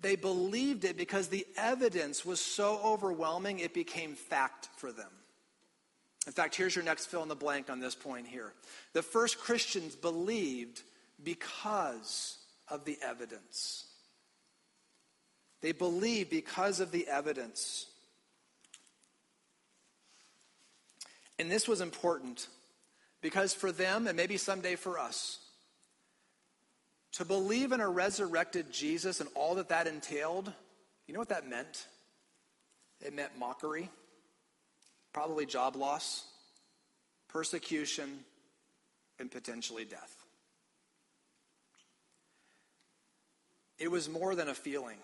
They 0.00 0.16
believed 0.16 0.84
it 0.84 0.98
because 0.98 1.28
the 1.28 1.46
evidence 1.56 2.26
was 2.26 2.40
so 2.40 2.78
overwhelming, 2.84 3.60
it 3.60 3.72
became 3.72 4.14
fact 4.14 4.68
for 4.76 4.92
them. 4.92 5.10
In 6.26 6.32
fact, 6.32 6.56
here's 6.56 6.74
your 6.74 6.84
next 6.84 7.06
fill 7.06 7.22
in 7.22 7.28
the 7.28 7.34
blank 7.34 7.70
on 7.70 7.80
this 7.80 7.94
point 7.94 8.26
here. 8.26 8.52
The 8.92 9.02
first 9.02 9.38
Christians 9.38 9.94
believed 9.94 10.82
because 11.22 12.38
of 12.68 12.84
the 12.84 12.98
evidence. 13.02 13.86
They 15.60 15.72
believe 15.72 16.28
because 16.28 16.80
of 16.80 16.90
the 16.92 17.06
evidence. 17.08 17.86
And 21.38 21.50
this 21.50 21.66
was 21.66 21.80
important 21.80 22.48
because 23.22 23.54
for 23.54 23.72
them, 23.72 24.06
and 24.06 24.16
maybe 24.16 24.36
someday 24.36 24.76
for 24.76 24.98
us, 24.98 25.38
to 27.12 27.24
believe 27.24 27.72
in 27.72 27.80
a 27.80 27.88
resurrected 27.88 28.72
Jesus 28.72 29.20
and 29.20 29.30
all 29.34 29.54
that 29.54 29.68
that 29.68 29.86
entailed, 29.86 30.52
you 31.06 31.14
know 31.14 31.20
what 31.20 31.28
that 31.30 31.48
meant? 31.48 31.86
It 33.00 33.14
meant 33.14 33.38
mockery, 33.38 33.88
probably 35.12 35.46
job 35.46 35.76
loss, 35.76 36.24
persecution, 37.28 38.20
and 39.18 39.30
potentially 39.30 39.84
death. 39.84 40.23
It 43.78 43.90
was 43.90 44.08
more 44.08 44.34
than 44.34 44.48
a 44.48 44.54
feeling. 44.54 44.98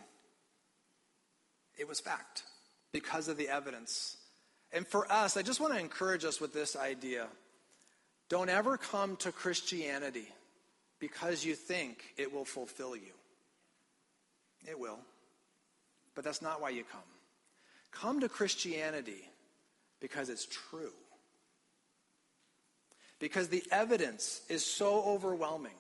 It 1.79 1.89
was 1.89 2.01
fact 2.01 2.45
because 2.93 3.29
of 3.29 3.37
the 3.37 3.49
evidence. 3.49 4.17
And 4.73 4.87
for 4.87 5.11
us, 5.11 5.37
I 5.37 5.43
just 5.43 5.61
want 5.61 5.75
to 5.75 5.81
encourage 5.81 6.25
us 6.25 6.41
with 6.41 6.53
this 6.53 6.77
idea. 6.77 7.27
Don't 8.29 8.49
ever 8.49 8.77
come 8.77 9.17
to 9.17 9.33
Christianity 9.33 10.29
because 11.01 11.45
you 11.45 11.55
think 11.55 12.05
it 12.17 12.33
will 12.33 12.45
fulfill 12.45 12.95
you. 12.95 13.13
It 14.69 14.79
will. 14.79 14.99
But 16.15 16.25
that's 16.25 16.43
not 16.43 16.61
why 16.61 16.71
you 16.71 16.85
come. 16.85 17.01
Come 17.91 18.21
to 18.21 18.29
Christianity 18.29 19.29
because 20.01 20.29
it's 20.29 20.47
true. 20.47 20.93
Because 23.19 23.49
the 23.49 23.65
evidence 23.71 24.43
is 24.49 24.65
so 24.65 25.03
overwhelming 25.03 25.73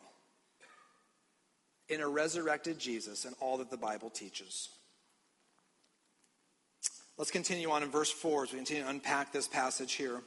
in 1.90 2.00
a 2.00 2.08
resurrected 2.08 2.78
Jesus 2.78 3.24
and 3.24 3.34
all 3.40 3.58
that 3.58 3.70
the 3.70 3.76
Bible 3.76 4.10
teaches. 4.10 4.70
Let's 7.18 7.30
continue 7.30 7.70
on 7.70 7.82
in 7.82 7.90
verse 7.90 8.10
4 8.10 8.44
as 8.44 8.52
we 8.52 8.58
continue 8.58 8.84
to 8.84 8.88
unpack 8.88 9.32
this 9.32 9.46
passage 9.46 9.92
here. 9.92 10.22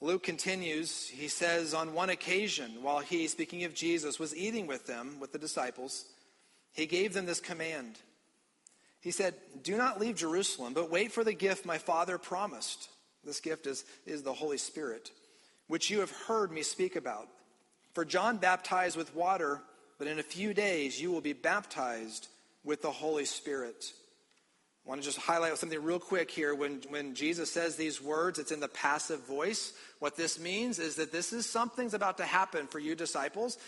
Luke 0.00 0.22
continues. 0.22 1.08
He 1.08 1.28
says, 1.28 1.74
On 1.74 1.94
one 1.94 2.10
occasion, 2.10 2.82
while 2.82 3.00
he, 3.00 3.28
speaking 3.28 3.64
of 3.64 3.74
Jesus, 3.74 4.18
was 4.18 4.34
eating 4.34 4.66
with 4.66 4.86
them, 4.86 5.20
with 5.20 5.32
the 5.32 5.38
disciples, 5.38 6.04
he 6.72 6.86
gave 6.86 7.12
them 7.14 7.26
this 7.26 7.40
command. 7.40 7.98
He 9.00 9.10
said, 9.10 9.34
Do 9.62 9.76
not 9.76 10.00
leave 10.00 10.16
Jerusalem, 10.16 10.74
but 10.74 10.90
wait 10.90 11.12
for 11.12 11.24
the 11.24 11.32
gift 11.32 11.66
my 11.66 11.78
Father 11.78 12.18
promised. 12.18 12.88
This 13.24 13.40
gift 13.40 13.66
is, 13.66 13.84
is 14.06 14.22
the 14.22 14.32
Holy 14.32 14.58
Spirit, 14.58 15.10
which 15.66 15.90
you 15.90 16.00
have 16.00 16.10
heard 16.10 16.50
me 16.50 16.62
speak 16.62 16.96
about. 16.96 17.28
For 17.94 18.04
John 18.04 18.38
baptized 18.38 18.96
with 18.96 19.14
water, 19.14 19.60
but 19.98 20.06
in 20.06 20.18
a 20.18 20.22
few 20.22 20.54
days 20.54 21.00
you 21.00 21.10
will 21.10 21.20
be 21.20 21.32
baptized 21.32 22.28
with 22.64 22.82
the 22.82 22.90
Holy 22.90 23.24
Spirit. 23.24 23.92
I 24.84 24.88
want 24.88 25.02
to 25.02 25.06
just 25.06 25.18
highlight 25.18 25.56
something 25.58 25.82
real 25.82 25.98
quick 25.98 26.30
here. 26.30 26.54
When, 26.54 26.80
when 26.88 27.14
Jesus 27.14 27.52
says 27.52 27.76
these 27.76 28.00
words, 28.00 28.38
it's 28.38 28.52
in 28.52 28.60
the 28.60 28.68
passive 28.68 29.20
voice. 29.26 29.74
What 29.98 30.16
this 30.16 30.40
means 30.40 30.78
is 30.78 30.96
that 30.96 31.12
this 31.12 31.34
is 31.34 31.44
something's 31.44 31.92
about 31.92 32.16
to 32.18 32.24
happen 32.24 32.66
for 32.66 32.78
you 32.78 32.94
disciples, 32.94 33.58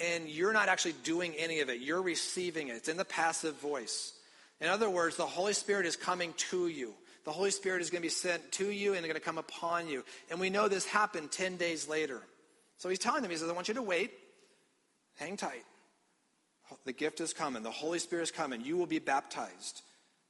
and 0.00 0.26
you're 0.26 0.54
not 0.54 0.68
actually 0.70 0.94
doing 1.04 1.34
any 1.36 1.60
of 1.60 1.68
it. 1.68 1.80
You're 1.80 2.00
receiving 2.00 2.68
it. 2.68 2.76
It's 2.76 2.88
in 2.88 2.96
the 2.96 3.04
passive 3.04 3.56
voice. 3.56 4.14
In 4.58 4.68
other 4.68 4.88
words, 4.88 5.16
the 5.16 5.26
Holy 5.26 5.52
Spirit 5.52 5.84
is 5.84 5.96
coming 5.96 6.32
to 6.50 6.68
you. 6.68 6.94
The 7.24 7.32
Holy 7.32 7.50
Spirit 7.50 7.82
is 7.82 7.90
going 7.90 8.00
to 8.00 8.06
be 8.06 8.08
sent 8.08 8.50
to 8.52 8.70
you 8.70 8.94
and 8.94 9.02
going 9.02 9.14
to 9.14 9.20
come 9.20 9.38
upon 9.38 9.86
you. 9.86 10.02
And 10.30 10.40
we 10.40 10.48
know 10.48 10.68
this 10.68 10.86
happened 10.86 11.30
10 11.30 11.56
days 11.56 11.88
later. 11.88 12.22
So 12.78 12.88
he's 12.88 12.98
telling 12.98 13.20
them, 13.20 13.30
he 13.30 13.36
says, 13.36 13.50
I 13.50 13.52
want 13.52 13.68
you 13.68 13.74
to 13.74 13.82
wait. 13.82 14.12
Hang 15.18 15.36
tight. 15.36 15.64
The 16.84 16.92
gift 16.92 17.20
is 17.20 17.32
coming. 17.32 17.62
The 17.62 17.70
Holy 17.70 17.98
Spirit 17.98 18.24
is 18.24 18.30
coming. 18.30 18.62
You 18.62 18.76
will 18.76 18.86
be 18.86 18.98
baptized 18.98 19.82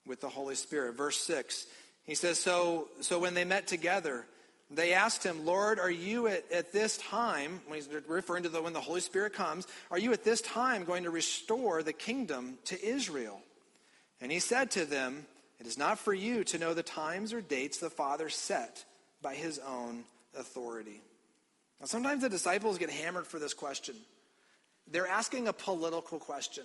with 0.07 0.21
the 0.21 0.29
Holy 0.29 0.55
Spirit. 0.55 0.97
Verse 0.97 1.19
6, 1.19 1.67
he 2.05 2.15
says, 2.15 2.39
So, 2.39 2.89
so 3.01 3.19
when 3.19 3.35
they 3.35 3.45
met 3.45 3.67
together, 3.67 4.27
they 4.71 4.93
asked 4.93 5.25
him, 5.25 5.45
Lord, 5.45 5.79
are 5.81 5.91
you 5.91 6.29
at, 6.29 6.51
at 6.53 6.73
this 6.73 6.97
time, 6.99 7.61
when 7.67 7.77
he's 7.77 7.89
referring 8.07 8.45
to 8.45 8.49
the, 8.49 8.63
when 8.63 8.73
the 8.73 8.81
Holy 8.81 9.01
Spirit 9.01 9.33
comes, 9.33 9.67
are 9.91 9.99
you 9.99 10.13
at 10.13 10.25
this 10.25 10.41
time 10.41 10.85
going 10.85 11.05
to 11.05 11.11
restore 11.11 11.83
the 11.83 11.93
kingdom 11.93 12.57
to 12.67 12.83
Israel? 12.85 13.41
And 14.21 14.31
he 14.31 14.39
said 14.39 14.71
to 14.73 14.85
them, 14.85 15.27
It 15.59 15.67
is 15.67 15.77
not 15.77 15.99
for 15.99 16.15
you 16.15 16.45
to 16.45 16.59
know 16.59 16.73
the 16.73 16.83
times 16.83 17.33
or 17.33 17.41
dates 17.41 17.79
the 17.79 17.91
Father 17.91 18.29
set 18.29 18.85
by 19.23 19.35
his 19.35 19.59
own 19.59 20.05
authority. 20.39 21.01
Now, 21.81 21.87
sometimes 21.87 22.23
the 22.23 22.29
disciples 22.29 22.79
get 22.79 22.91
hammered 22.91 23.27
for 23.27 23.39
this 23.39 23.55
question. 23.55 23.97
They're 24.91 25.07
asking 25.07 25.49
a 25.49 25.53
political 25.53 26.19
question. 26.19 26.65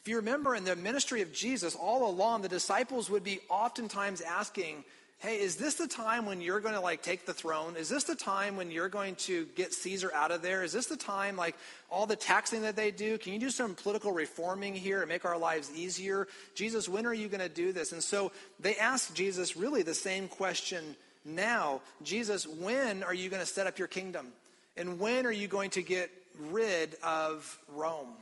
If 0.00 0.08
you 0.08 0.16
remember 0.16 0.54
in 0.54 0.64
the 0.64 0.76
ministry 0.76 1.22
of 1.22 1.32
Jesus, 1.32 1.74
all 1.74 2.08
along, 2.08 2.42
the 2.42 2.48
disciples 2.48 3.10
would 3.10 3.24
be 3.24 3.40
oftentimes 3.48 4.20
asking, 4.20 4.84
Hey, 5.18 5.40
is 5.40 5.56
this 5.56 5.76
the 5.76 5.88
time 5.88 6.26
when 6.26 6.42
you're 6.42 6.60
going 6.60 6.74
to 6.74 6.80
like 6.80 7.02
take 7.02 7.24
the 7.24 7.32
throne? 7.32 7.74
Is 7.76 7.88
this 7.88 8.04
the 8.04 8.14
time 8.14 8.56
when 8.56 8.70
you're 8.70 8.90
going 8.90 9.14
to 9.16 9.46
get 9.56 9.72
Caesar 9.72 10.12
out 10.14 10.30
of 10.30 10.42
there? 10.42 10.62
Is 10.62 10.72
this 10.72 10.86
the 10.86 10.96
time 10.96 11.36
like 11.36 11.56
all 11.90 12.06
the 12.06 12.16
taxing 12.16 12.62
that 12.62 12.76
they 12.76 12.90
do? 12.90 13.16
Can 13.16 13.32
you 13.32 13.38
do 13.38 13.48
some 13.48 13.74
political 13.74 14.12
reforming 14.12 14.74
here 14.74 15.00
and 15.00 15.08
make 15.08 15.24
our 15.24 15.38
lives 15.38 15.70
easier? 15.74 16.28
Jesus, 16.54 16.86
when 16.86 17.06
are 17.06 17.14
you 17.14 17.28
going 17.28 17.40
to 17.40 17.48
do 17.48 17.72
this? 17.72 17.92
And 17.92 18.02
so 18.02 18.30
they 18.60 18.76
ask 18.76 19.14
Jesus 19.14 19.56
really 19.56 19.82
the 19.82 19.94
same 19.94 20.28
question 20.28 20.94
now. 21.24 21.80
Jesus, 22.02 22.46
when 22.46 23.02
are 23.02 23.14
you 23.14 23.30
going 23.30 23.40
to 23.40 23.46
set 23.48 23.66
up 23.66 23.78
your 23.78 23.88
kingdom? 23.88 24.28
And 24.76 25.00
when 25.00 25.24
are 25.24 25.32
you 25.32 25.48
going 25.48 25.70
to 25.70 25.82
get 25.82 26.10
rid 26.38 26.96
of 27.02 27.58
Rome? 27.68 28.12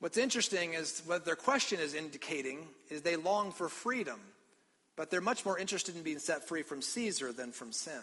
What's 0.00 0.16
interesting 0.16 0.74
is 0.74 1.02
what 1.04 1.24
their 1.24 1.36
question 1.36 1.78
is 1.78 1.94
indicating 1.94 2.66
is 2.88 3.02
they 3.02 3.16
long 3.16 3.52
for 3.52 3.68
freedom, 3.68 4.18
but 4.96 5.10
they're 5.10 5.20
much 5.20 5.44
more 5.44 5.58
interested 5.58 5.96
in 5.96 6.02
being 6.02 6.18
set 6.18 6.48
free 6.48 6.62
from 6.62 6.80
Caesar 6.80 7.32
than 7.32 7.52
from 7.52 7.72
sin. 7.72 8.00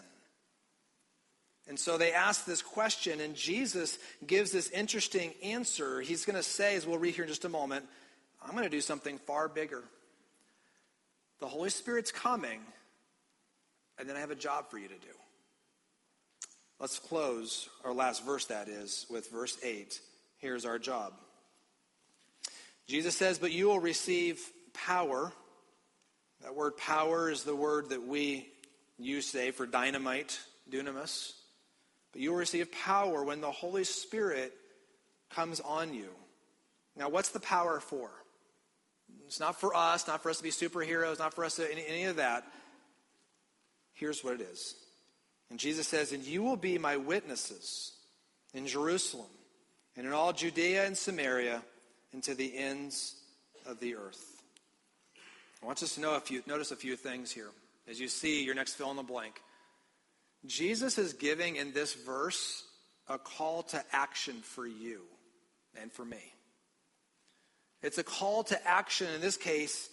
And 1.68 1.78
so 1.78 1.98
they 1.98 2.12
ask 2.12 2.46
this 2.46 2.62
question, 2.62 3.20
and 3.20 3.34
Jesus 3.34 3.98
gives 4.26 4.52
this 4.52 4.70
interesting 4.70 5.34
answer. 5.42 6.00
He's 6.00 6.24
going 6.24 6.36
to 6.36 6.42
say, 6.42 6.76
as 6.76 6.86
we'll 6.86 6.98
read 6.98 7.14
here 7.14 7.24
in 7.24 7.28
just 7.28 7.44
a 7.44 7.50
moment, 7.50 7.84
I'm 8.42 8.52
going 8.52 8.64
to 8.64 8.70
do 8.70 8.80
something 8.80 9.18
far 9.18 9.48
bigger. 9.48 9.82
The 11.40 11.46
Holy 11.46 11.70
Spirit's 11.70 12.10
coming, 12.10 12.60
and 13.98 14.08
then 14.08 14.16
I 14.16 14.20
have 14.20 14.30
a 14.30 14.36
job 14.36 14.70
for 14.70 14.78
you 14.78 14.88
to 14.88 14.94
do. 14.94 15.17
Let's 16.80 17.00
close 17.00 17.68
our 17.84 17.92
last 17.92 18.24
verse, 18.24 18.46
that 18.46 18.68
is, 18.68 19.04
with 19.10 19.30
verse 19.30 19.58
8. 19.64 20.00
Here's 20.38 20.64
our 20.64 20.78
job. 20.78 21.12
Jesus 22.86 23.16
says, 23.16 23.38
But 23.38 23.50
you 23.50 23.66
will 23.66 23.80
receive 23.80 24.40
power. 24.72 25.32
That 26.42 26.54
word 26.54 26.76
power 26.76 27.30
is 27.30 27.42
the 27.42 27.56
word 27.56 27.90
that 27.90 28.06
we 28.06 28.46
use 28.96 29.32
today 29.32 29.50
for 29.50 29.66
dynamite, 29.66 30.38
dunamis. 30.70 31.32
But 32.12 32.22
you 32.22 32.30
will 32.30 32.38
receive 32.38 32.70
power 32.70 33.24
when 33.24 33.40
the 33.40 33.50
Holy 33.50 33.84
Spirit 33.84 34.52
comes 35.30 35.58
on 35.58 35.94
you. 35.94 36.08
Now, 36.96 37.08
what's 37.08 37.30
the 37.30 37.40
power 37.40 37.80
for? 37.80 38.10
It's 39.26 39.40
not 39.40 39.60
for 39.60 39.74
us, 39.74 40.06
not 40.06 40.22
for 40.22 40.30
us 40.30 40.38
to 40.38 40.42
be 40.44 40.50
superheroes, 40.50 41.18
not 41.18 41.34
for 41.34 41.44
us 41.44 41.56
to 41.56 41.70
any, 41.70 41.84
any 41.86 42.04
of 42.04 42.16
that. 42.16 42.44
here's 43.94 44.22
what 44.22 44.34
it 44.34 44.42
is. 44.42 44.74
And 45.50 45.58
Jesus 45.58 45.88
says, 45.88 46.12
And 46.12 46.24
you 46.24 46.42
will 46.42 46.56
be 46.56 46.78
my 46.78 46.96
witnesses 46.96 47.92
in 48.54 48.66
Jerusalem 48.66 49.30
and 49.96 50.06
in 50.06 50.12
all 50.12 50.32
Judea 50.32 50.86
and 50.86 50.96
Samaria 50.96 51.62
and 52.12 52.22
to 52.24 52.34
the 52.34 52.56
ends 52.56 53.16
of 53.66 53.80
the 53.80 53.96
earth. 53.96 54.42
I 55.62 55.66
want 55.66 55.82
us 55.82 55.94
to 55.96 56.00
know 56.00 56.14
a 56.14 56.20
few, 56.20 56.42
notice 56.46 56.70
a 56.70 56.76
few 56.76 56.96
things 56.96 57.30
here 57.30 57.50
as 57.88 57.98
you 57.98 58.08
see 58.08 58.44
your 58.44 58.54
next 58.54 58.74
fill 58.74 58.90
in 58.90 58.96
the 58.96 59.02
blank. 59.02 59.40
Jesus 60.46 60.98
is 60.98 61.14
giving 61.14 61.56
in 61.56 61.72
this 61.72 61.94
verse 61.94 62.64
a 63.08 63.18
call 63.18 63.62
to 63.64 63.82
action 63.92 64.36
for 64.42 64.66
you 64.66 65.02
and 65.80 65.90
for 65.90 66.04
me. 66.04 66.32
It's 67.82 67.98
a 67.98 68.04
call 68.04 68.44
to 68.44 68.68
action, 68.68 69.08
in 69.14 69.20
this 69.20 69.36
case, 69.36 69.88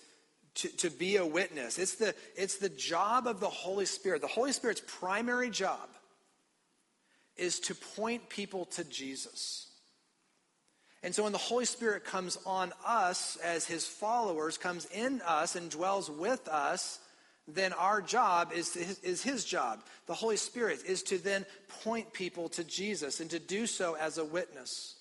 to, 0.56 0.68
to 0.78 0.90
be 0.90 1.18
a 1.18 1.26
witness. 1.26 1.78
It's 1.80 1.96
the, 1.96 2.16
it's 2.36 2.58
the 2.58 2.70
job 2.70 3.28
of 3.28 3.40
the 3.40 3.50
Holy 3.50 3.86
Spirit. 3.86 4.22
The 4.22 4.28
Holy 4.28 4.52
Spirit's 4.52 4.82
primary 4.86 5.50
job 5.50 5.90
is 7.36 7.60
to 7.62 7.76
point 7.76 8.30
people 8.30 8.66
to 8.66 8.84
Jesus. 8.84 9.68
And 11.04 11.14
so 11.14 11.24
when 11.24 11.34
the 11.34 11.38
Holy 11.38 11.66
Spirit 11.66 12.04
comes 12.04 12.38
on 12.46 12.74
us 12.86 13.38
as 13.44 13.66
his 13.66 13.86
followers, 13.86 14.58
comes 14.58 14.86
in 14.86 15.22
us 15.26 15.56
and 15.56 15.70
dwells 15.70 16.10
with 16.10 16.48
us, 16.48 17.00
then 17.48 17.74
our 17.74 18.02
job 18.02 18.52
is 18.56 18.76
is 18.76 19.22
his 19.22 19.46
job. 19.46 19.84
The 20.08 20.16
Holy 20.16 20.38
Spirit 20.38 20.80
is 20.88 21.04
to 21.04 21.20
then 21.20 21.46
point 21.84 22.12
people 22.12 22.50
to 22.50 22.64
Jesus 22.64 23.20
and 23.20 23.30
to 23.30 23.38
do 23.38 23.68
so 23.68 23.96
as 23.96 24.18
a 24.18 24.26
witness. 24.26 24.96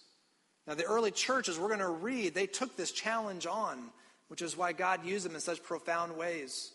Now, 0.66 0.74
the 0.74 0.84
early 0.84 1.10
churches, 1.10 1.58
we're 1.58 1.68
going 1.68 1.80
to 1.80 1.88
read, 1.88 2.34
they 2.34 2.46
took 2.46 2.76
this 2.76 2.90
challenge 2.90 3.46
on, 3.46 3.90
which 4.34 4.42
is 4.42 4.56
why 4.56 4.72
God 4.72 5.06
used 5.06 5.24
them 5.24 5.36
in 5.36 5.40
such 5.40 5.62
profound 5.62 6.16
ways. 6.16 6.72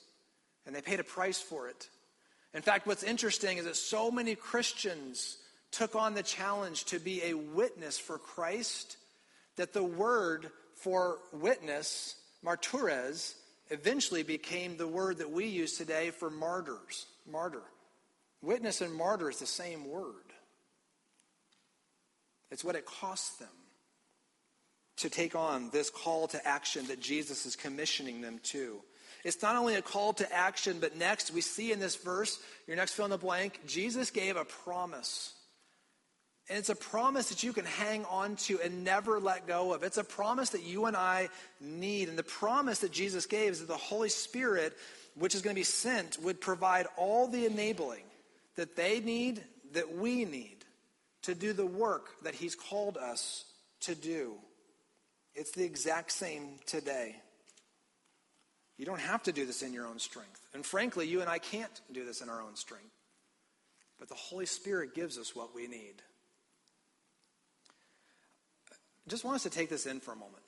And 0.66 0.74
they 0.74 0.80
paid 0.80 1.01
a 1.01 1.04
price 1.04 1.42
for 1.42 1.68
it. 1.68 1.89
In 2.54 2.62
fact, 2.62 2.88
what's 2.88 3.04
interesting 3.04 3.58
is 3.58 3.66
that 3.66 3.75
so 3.75 4.10
many 4.10 4.34
Christians 4.34 5.36
took 5.70 5.94
on 5.94 6.13
the 6.13 6.24
challenge 6.24 6.86
to 6.86 7.00
be 7.00 7.22
a 7.22 7.34
witness 7.34 8.00
for 8.00 8.18
Christ 8.18 8.96
that 9.58 9.74
the 9.74 9.84
word 9.84 10.51
for 10.75 11.18
witness, 11.34 12.16
martyres, 12.42 13.36
eventually 13.72 14.24
became 14.24 14.78
the 14.78 14.88
word 14.88 15.18
that 15.18 15.30
we 15.30 15.46
use 15.46 15.78
today 15.78 16.12
for 16.12 16.30
martyrs, 16.30 17.08
martyr. 17.30 17.63
Witness 18.42 18.80
and 18.80 18.96
martyr 18.96 19.30
is 19.30 19.39
the 19.39 19.46
same 19.46 19.86
word. 19.86 20.13
It's 22.51 22.63
what 22.63 22.78
it 22.78 22.86
costs 22.86 23.36
them 23.36 23.50
to 25.00 25.10
take 25.10 25.36
on 25.36 25.70
this 25.72 25.89
call 25.89 26.27
to 26.29 26.48
action 26.48 26.88
that 26.88 27.00
Jesus 27.00 27.46
is 27.46 27.56
commissioning 27.56 28.22
them 28.22 28.39
to. 28.44 28.82
It's 29.24 29.41
not 29.41 29.56
only 29.56 29.75
a 29.75 29.82
call 29.82 30.13
to 30.13 30.34
action, 30.34 30.77
but 30.79 30.98
next 30.98 31.34
we 31.34 31.41
see 31.41 31.72
in 31.72 31.79
this 31.79 31.96
verse, 31.96 32.39
your 32.68 32.77
next 32.77 32.94
fill 32.94 33.06
in 33.06 33.12
the 33.12 33.18
blank, 33.18 33.60
Jesus 33.65 34.12
gave 34.12 34.38
a 34.38 34.46
promise. 34.46 35.34
And 36.50 36.58
it's 36.58 36.70
a 36.70 36.75
promise 36.75 37.29
that 37.29 37.44
you 37.44 37.53
can 37.53 37.65
hang 37.65 38.06
on 38.06 38.36
to 38.38 38.60
and 38.62 38.84
never 38.84 39.20
let 39.20 39.46
go 39.46 39.74
of. 39.74 39.84
It's 39.84 39.98
a 39.98 40.03
promise 40.03 40.50
that 40.50 40.63
you 40.63 40.86
and 40.86 40.98
I 40.98 41.29
need. 41.62 42.10
And 42.10 42.18
the 42.18 42.24
promise 42.24 42.79
that 42.79 42.91
Jesus 42.91 43.25
gave 43.25 43.51
is 43.51 43.60
that 43.60 43.68
the 43.68 43.77
Holy 43.77 44.10
Spirit, 44.10 44.75
which 45.15 45.36
is 45.36 45.41
going 45.41 45.56
to 45.56 45.60
be 45.60 45.63
sent, 45.63 46.18
would 46.24 46.41
provide 46.41 46.88
all 46.98 47.27
the 47.27 47.46
enabling 47.46 48.03
that 48.56 48.75
they 48.75 49.00
need, 49.00 49.44
that 49.74 49.96
we 49.96 50.25
need, 50.25 50.58
to 51.24 51.36
do 51.36 51.53
the 51.53 51.65
work 51.65 52.08
that 52.24 52.34
He's 52.34 52.56
called 52.56 52.98
us 52.98 53.46
to 53.82 53.94
do. 53.94 54.34
It's 55.36 55.52
the 55.52 55.64
exact 55.64 56.12
same 56.12 56.60
today. 56.66 57.16
You 58.78 58.86
don't 58.86 59.02
have 59.02 59.24
to 59.24 59.32
do 59.32 59.46
this 59.46 59.62
in 59.62 59.74
your 59.74 59.86
own 59.86 60.00
strength. 60.00 60.42
And 60.54 60.66
frankly, 60.66 61.08
you 61.08 61.22
and 61.22 61.30
I 61.30 61.38
can't 61.38 61.82
do 61.92 62.06
this 62.06 62.22
in 62.22 62.30
our 62.30 62.42
own 62.42 62.56
strength. 62.56 62.96
But 64.00 64.08
the 64.08 64.16
Holy 64.16 64.46
Spirit 64.46 64.96
gives 64.96 65.18
us 65.18 65.36
what 65.36 65.54
we 65.54 65.68
need. 65.68 66.02
I 68.72 69.10
just 69.10 69.26
want 69.26 69.36
us 69.36 69.44
to 69.44 69.50
take 69.50 69.70
this 69.70 69.86
in 69.86 70.00
for 70.00 70.14
a 70.14 70.16
moment. 70.16 70.44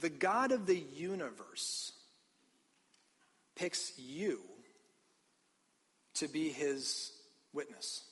The 0.00 0.10
God 0.10 0.52
of 0.52 0.66
the 0.66 0.76
universe 0.76 1.92
picks 3.54 3.92
you 3.98 4.40
to 6.14 6.28
be 6.28 6.50
his 6.50 7.12
witness 7.52 8.02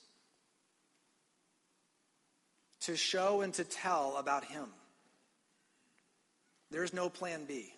to 2.80 2.96
show 2.96 3.40
and 3.40 3.52
to 3.54 3.64
tell 3.64 4.16
about 4.16 4.44
Him. 4.44 4.66
There's 6.70 6.94
no 6.94 7.08
plan 7.08 7.44
B. 7.46 7.72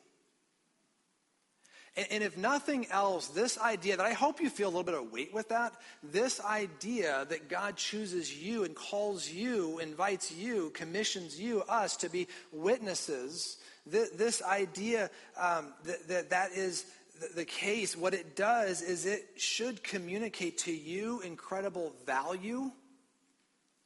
And, 1.95 2.07
and, 2.11 2.25
if 2.25 2.39
nothing 2.39 2.87
else, 2.91 3.29
this 3.29 3.59
idea 3.59 3.99
that 3.99 4.07
I 4.07 4.15
hope 4.15 4.41
you 4.41 4.49
feel 4.49 4.69
a 4.69 4.71
little 4.71 4.83
bit 4.83 4.95
of 4.95 5.13
weight 5.13 5.35
with 5.35 5.51
that, 5.51 5.75
this 6.03 6.41
idea 6.41 7.27
that 7.29 7.51
God 7.51 7.77
chooses 7.77 8.35
you 8.35 8.65
and 8.65 8.75
calls 8.75 9.29
you, 9.29 9.79
invites 9.79 10.33
you, 10.33 10.71
commissions 10.71 11.39
you, 11.39 11.63
us 11.69 11.99
to 11.99 12.09
be 12.09 12.29
witnesses, 12.51 13.59
th- 13.91 14.13
this 14.17 14.43
idea 14.43 15.11
um, 15.39 15.75
that, 15.85 16.09
that 16.09 16.31
that 16.31 16.53
is 16.53 16.87
the 17.35 17.45
case, 17.45 17.97
what 17.97 18.15
it 18.15 18.37
does 18.37 18.83
is 18.83 19.07
it 19.07 19.29
should 19.37 19.83
communicate 19.83 20.59
to 20.59 20.73
you 20.73 21.21
incredible 21.21 21.93
value 22.07 22.71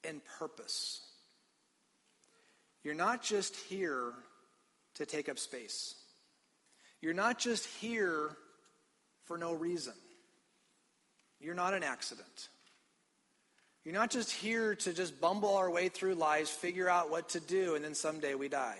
and 0.05 0.20
purpose. 0.38 1.06
You're 2.87 2.94
not 2.94 3.20
just 3.20 3.57
here 3.57 4.12
to 4.94 5.07
take 5.07 5.29
up 5.29 5.40
space. 5.40 5.96
You're 7.01 7.14
not 7.14 7.37
just 7.37 7.66
here 7.66 8.31
for 9.25 9.37
no 9.37 9.55
reason. 9.55 9.94
You're 11.40 11.57
not 11.57 11.75
an 11.75 11.83
accident. 11.83 12.49
You're 13.83 13.92
not 13.92 14.12
just 14.12 14.31
here 14.31 14.77
to 14.77 14.92
just 14.92 15.20
bumble 15.20 15.57
our 15.57 15.68
way 15.68 15.88
through 15.88 16.14
lives, 16.14 16.49
figure 16.49 16.88
out 16.88 17.11
what 17.11 17.31
to 17.31 17.40
do, 17.40 17.75
and 17.75 17.85
then 17.85 17.96
someday 17.96 18.37
we 18.37 18.49
die. 18.49 18.79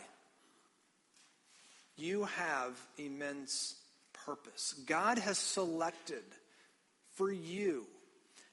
You 1.97 2.27
have 2.27 2.79
immense 2.99 3.75
purpose. 4.25 4.77
God 4.87 5.19
has 5.19 5.37
selected 5.37 6.23
for 7.17 7.33
you 7.33 7.89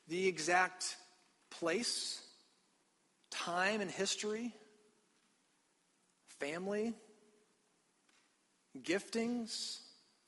the 0.08 0.28
exact 0.28 0.98
place, 1.52 2.20
time, 3.30 3.82
and 3.82 3.92
history 3.92 4.52
family, 6.44 6.94
giftings, 8.82 9.80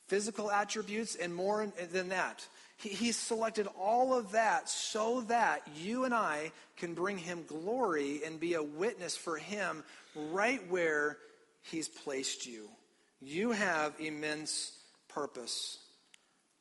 physical 0.08 0.52
attributes, 0.52 1.16
and 1.16 1.36
more 1.36 1.68
than 1.92 2.10
that. 2.10 2.46
He, 2.78 2.90
he's 2.90 3.18
selected 3.18 3.68
all 3.80 4.18
of 4.18 4.32
that 4.32 4.70
so 4.70 5.22
that 5.22 5.68
you 5.76 6.06
and 6.06 6.14
I 6.14 6.52
can 6.78 6.94
bring 6.94 7.18
him 7.18 7.44
glory 7.48 8.22
and 8.26 8.40
be 8.40 8.54
a 8.54 8.64
witness 8.64 9.16
for 9.18 9.38
him 9.38 9.84
right 10.16 10.62
where 10.70 11.18
he's 11.64 11.88
placed 11.88 12.46
you. 12.46 12.70
You 13.22 13.52
have 13.52 13.94
immense 14.00 14.78
purpose. 15.10 15.80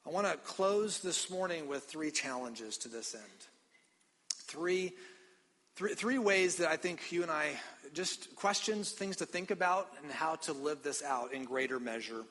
I 0.07 0.11
want 0.11 0.27
to 0.27 0.37
close 0.38 1.01
this 1.01 1.31
morning 1.31 1.69
with 1.69 1.85
three 1.85 2.11
challenges 2.11 2.79
to 2.79 2.88
this 2.88 3.14
end. 3.14 3.25
Three, 4.47 4.93
three, 5.76 5.94
three 5.94 6.18
ways 6.18 6.56
that 6.56 6.68
I 6.68 6.76
think 6.76 7.12
you 7.12 7.22
and 7.22 7.30
I 7.30 7.52
just 7.92 8.34
questions, 8.37 8.90
things 8.90 9.16
to 9.16 9.26
think 9.26 9.50
about, 9.50 9.88
and 10.02 10.10
how 10.10 10.37
to 10.37 10.52
live 10.52 10.82
this 10.82 11.02
out 11.02 11.32
in 11.32 11.44
greater 11.44 11.78
measure. 11.78 12.22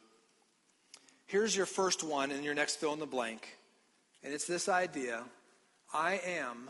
Here's 1.25 1.55
your 1.55 1.65
first 1.65 2.03
one 2.03 2.31
and 2.31 2.43
your 2.43 2.53
next 2.53 2.75
fill 2.75 2.93
in 2.93 2.99
the 2.99 3.05
blank. 3.05 3.57
And 4.23 4.33
it's 4.33 4.47
this 4.47 4.69
idea 4.69 5.23
I 5.93 6.19
am 6.25 6.69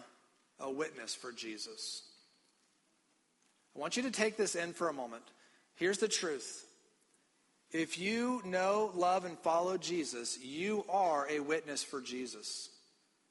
a 0.60 0.72
witness 0.72 1.16
for 1.16 1.32
Jesus. 1.32 2.04
I 3.76 3.80
want 3.80 3.98
you 3.98 4.04
to 4.04 4.12
take 4.12 4.38
this 4.38 4.56
in 4.56 4.74
for 4.74 4.90
a 4.90 4.94
moment. 4.94 5.24
Here's 5.76 5.98
the 5.98 6.08
truth. 6.08 6.66
If 7.72 7.98
you 7.98 8.42
know, 8.46 8.92
love, 8.94 9.26
and 9.26 9.38
follow 9.40 9.78
Jesus, 9.78 10.38
you 10.40 10.86
are 10.88 11.28
a 11.28 11.40
witness 11.40 11.84
for 11.84 12.02
Jesus. 12.02 12.70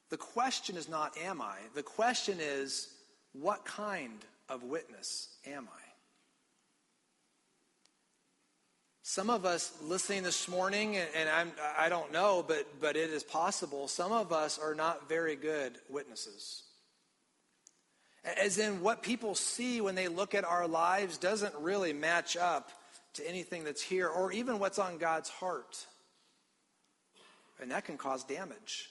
The 0.09 0.17
question 0.17 0.75
is 0.75 0.89
not, 0.89 1.17
am 1.17 1.41
I? 1.41 1.55
The 1.75 1.83
question 1.83 2.39
is, 2.41 2.92
what 3.33 3.65
kind 3.65 4.19
of 4.49 4.63
witness 4.63 5.29
am 5.45 5.67
I? 5.71 5.83
Some 9.05 9.29
of 9.29 9.45
us 9.45 9.73
listening 9.83 10.23
this 10.23 10.47
morning, 10.47 10.95
and 10.95 11.29
I'm, 11.29 11.51
I 11.77 11.89
don't 11.89 12.11
know, 12.11 12.43
but, 12.47 12.65
but 12.79 12.95
it 12.95 13.09
is 13.09 13.21
possible, 13.21 13.87
some 13.87 14.11
of 14.11 14.31
us 14.31 14.57
are 14.57 14.73
not 14.73 15.09
very 15.09 15.35
good 15.35 15.77
witnesses. 15.89 16.63
As 18.41 18.57
in, 18.57 18.81
what 18.81 19.03
people 19.03 19.35
see 19.35 19.81
when 19.81 19.95
they 19.95 20.07
look 20.07 20.33
at 20.33 20.45
our 20.45 20.67
lives 20.67 21.17
doesn't 21.17 21.53
really 21.59 21.91
match 21.91 22.37
up 22.37 22.71
to 23.15 23.27
anything 23.27 23.65
that's 23.65 23.81
here 23.81 24.07
or 24.07 24.31
even 24.31 24.57
what's 24.57 24.79
on 24.79 24.97
God's 24.97 25.29
heart. 25.29 25.85
And 27.61 27.71
that 27.71 27.85
can 27.85 27.97
cause 27.97 28.23
damage. 28.23 28.89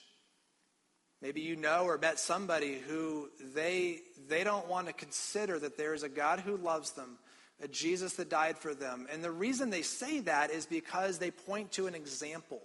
Maybe 1.23 1.41
you 1.41 1.55
know 1.55 1.85
or 1.85 1.99
met 1.99 2.19
somebody 2.19 2.79
who 2.89 3.31
they, 3.55 4.01
they 4.29 4.43
don't 4.43 4.67
want 4.67 4.89
to 4.89 4.93
consider 4.93 5.57
that 5.61 5.79
there 5.79 5.95
is 5.95 6.03
a 6.03 6.09
God 6.09 6.41
who 6.41 6.57
loves 6.57 6.91
them, 6.91 7.17
a 7.63 7.69
Jesus 7.69 8.15
that 8.15 8.29
died 8.29 8.59
for 8.59 8.75
them. 8.75 9.07
And 9.11 9.23
the 9.23 9.31
reason 9.31 9.71
they 9.71 9.83
say 9.83 10.19
that 10.21 10.51
is 10.51 10.67
because 10.67 11.19
they 11.19 11.31
point 11.31 11.71
to 11.73 11.87
an 11.87 11.95
example 11.95 12.61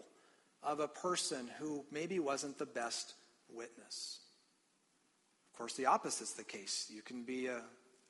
of 0.63 0.79
a 0.79 0.87
person 0.87 1.47
who 1.59 1.85
maybe 1.91 2.17
wasn't 2.17 2.57
the 2.57 2.65
best 2.65 3.13
witness. 3.53 4.17
Of 5.53 5.59
course, 5.59 5.75
the 5.75 5.85
opposite's 5.85 6.33
the 6.33 6.43
case. 6.43 6.87
You 6.89 7.03
can 7.03 7.23
be 7.23 7.45
a 7.45 7.61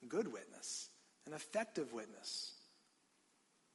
good 0.07 0.31
witness, 0.31 0.87
an 1.25 1.33
effective 1.33 1.91
witness. 1.91 2.53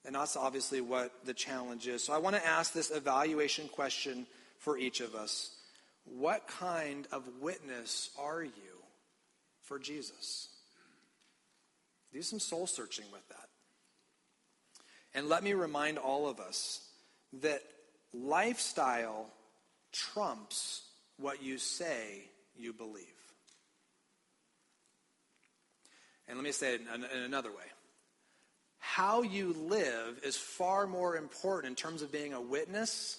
And 0.07 0.15
that's 0.15 0.37
obviously 0.37 0.81
what 0.81 1.13
the 1.27 1.35
challenge 1.35 1.87
is. 1.87 2.03
So 2.03 2.15
I 2.15 2.19
want 2.19 2.35
to 2.35 2.47
ask 2.47 2.73
this 2.73 2.91
evaluation 2.91 3.69
question 3.69 4.27
for 4.59 4.79
each 4.79 5.01
of 5.01 5.15
us. 5.15 5.51
What 6.05 6.49
kind 6.49 7.07
of 7.13 7.23
witness 7.41 8.11
are 8.19 8.43
you 8.43 8.51
for 9.63 9.79
Jesus? 9.79 10.49
Do 12.13 12.23
some 12.23 12.41
soul 12.41 12.67
searching 12.67 13.07
with 13.13 13.27
that. 13.29 13.49
And 15.15 15.29
let 15.29 15.43
me 15.43 15.53
remind 15.55 15.99
all 15.99 16.29
of 16.29 16.41
us 16.41 16.81
that 17.41 17.63
lifestyle 18.13 19.27
trumps 19.93 20.83
what 21.19 21.43
you 21.43 21.59
say 21.59 22.25
you 22.57 22.73
believe. 22.73 23.07
And 26.29 26.37
let 26.37 26.45
me 26.45 26.53
say 26.53 26.75
it 26.75 26.81
in, 26.81 27.23
another 27.25 27.51
way. 27.51 27.65
How 28.79 29.23
you 29.23 29.53
live 29.53 30.21
is 30.25 30.37
far 30.37 30.87
more 30.87 31.17
important 31.17 31.71
in 31.71 31.77
terms 31.77 32.03
of 32.03 32.11
being 32.11 32.33
a 32.33 32.41
witness 32.41 33.19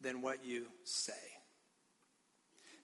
than 0.00 0.22
what 0.22 0.44
you 0.44 0.66
say. 0.84 1.12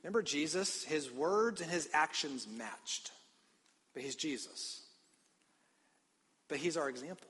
Remember 0.07 0.23
Jesus? 0.23 0.85
His 0.85 1.11
words 1.11 1.61
and 1.61 1.69
his 1.69 1.89
actions 1.93 2.47
matched. 2.57 3.11
But 3.93 4.05
he's 4.05 4.15
Jesus. 4.15 4.83
But 6.49 6.59
he's 6.59 6.77
our 6.77 6.89
example. 6.89 7.27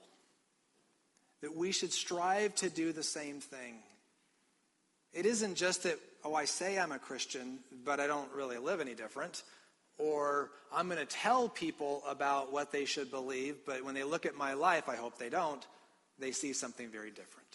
That 1.40 1.56
we 1.56 1.72
should 1.72 1.90
strive 1.90 2.54
to 2.56 2.68
do 2.68 2.92
the 2.92 3.02
same 3.02 3.40
thing. 3.40 3.76
It 5.14 5.24
isn't 5.24 5.54
just 5.54 5.84
that, 5.84 5.98
oh, 6.22 6.34
I 6.34 6.44
say 6.44 6.78
I'm 6.78 6.92
a 6.92 6.98
Christian, 6.98 7.60
but 7.82 7.98
I 7.98 8.06
don't 8.06 8.30
really 8.34 8.58
live 8.58 8.82
any 8.82 8.94
different. 8.94 9.42
Or 9.96 10.50
I'm 10.70 10.86
going 10.86 10.98
to 10.98 11.06
tell 11.06 11.48
people 11.48 12.02
about 12.06 12.52
what 12.52 12.72
they 12.72 12.84
should 12.84 13.10
believe, 13.10 13.56
but 13.64 13.86
when 13.86 13.94
they 13.94 14.04
look 14.04 14.26
at 14.26 14.36
my 14.36 14.52
life, 14.52 14.86
I 14.86 14.96
hope 14.96 15.16
they 15.16 15.30
don't, 15.30 15.66
they 16.18 16.30
see 16.30 16.52
something 16.52 16.90
very 16.90 17.08
different. 17.08 17.48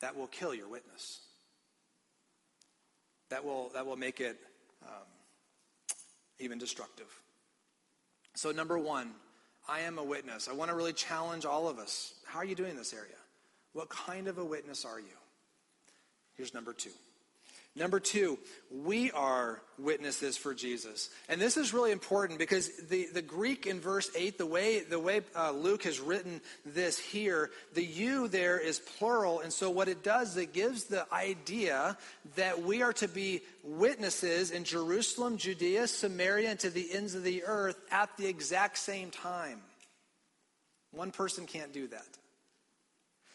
That 0.00 0.16
will 0.16 0.28
kill 0.28 0.54
your 0.54 0.68
witness. 0.68 1.20
That 3.34 3.44
will, 3.44 3.70
that 3.74 3.84
will 3.84 3.96
make 3.96 4.20
it 4.20 4.38
um, 4.84 5.08
even 6.38 6.56
destructive. 6.56 7.08
So, 8.34 8.52
number 8.52 8.78
one, 8.78 9.10
I 9.68 9.80
am 9.80 9.98
a 9.98 10.04
witness. 10.04 10.46
I 10.48 10.52
want 10.52 10.70
to 10.70 10.76
really 10.76 10.92
challenge 10.92 11.44
all 11.44 11.68
of 11.68 11.80
us. 11.80 12.14
How 12.24 12.38
are 12.38 12.44
you 12.44 12.54
doing 12.54 12.70
in 12.70 12.76
this 12.76 12.92
area? 12.92 13.16
What 13.72 13.88
kind 13.88 14.28
of 14.28 14.38
a 14.38 14.44
witness 14.44 14.84
are 14.84 15.00
you? 15.00 15.16
Here's 16.36 16.54
number 16.54 16.72
two. 16.72 16.92
Number 17.76 17.98
two, 17.98 18.38
we 18.70 19.10
are 19.10 19.60
witnesses 19.78 20.36
for 20.36 20.54
Jesus. 20.54 21.10
And 21.28 21.40
this 21.40 21.56
is 21.56 21.74
really 21.74 21.90
important 21.90 22.38
because 22.38 22.70
the, 22.88 23.08
the 23.12 23.20
Greek 23.20 23.66
in 23.66 23.80
verse 23.80 24.08
8, 24.16 24.38
the 24.38 24.46
way, 24.46 24.84
the 24.84 25.00
way 25.00 25.22
uh, 25.34 25.50
Luke 25.50 25.82
has 25.82 25.98
written 25.98 26.40
this 26.64 27.00
here, 27.00 27.50
the 27.72 27.84
you 27.84 28.28
there 28.28 28.60
is 28.60 28.78
plural. 28.78 29.40
And 29.40 29.52
so 29.52 29.70
what 29.70 29.88
it 29.88 30.04
does, 30.04 30.36
it 30.36 30.52
gives 30.52 30.84
the 30.84 31.04
idea 31.12 31.98
that 32.36 32.62
we 32.62 32.82
are 32.82 32.92
to 32.94 33.08
be 33.08 33.42
witnesses 33.64 34.52
in 34.52 34.62
Jerusalem, 34.62 35.36
Judea, 35.36 35.88
Samaria, 35.88 36.50
and 36.50 36.60
to 36.60 36.70
the 36.70 36.92
ends 36.92 37.16
of 37.16 37.24
the 37.24 37.42
earth 37.42 37.80
at 37.90 38.16
the 38.16 38.26
exact 38.26 38.78
same 38.78 39.10
time. 39.10 39.60
One 40.92 41.10
person 41.10 41.46
can't 41.46 41.72
do 41.72 41.88
that. 41.88 42.06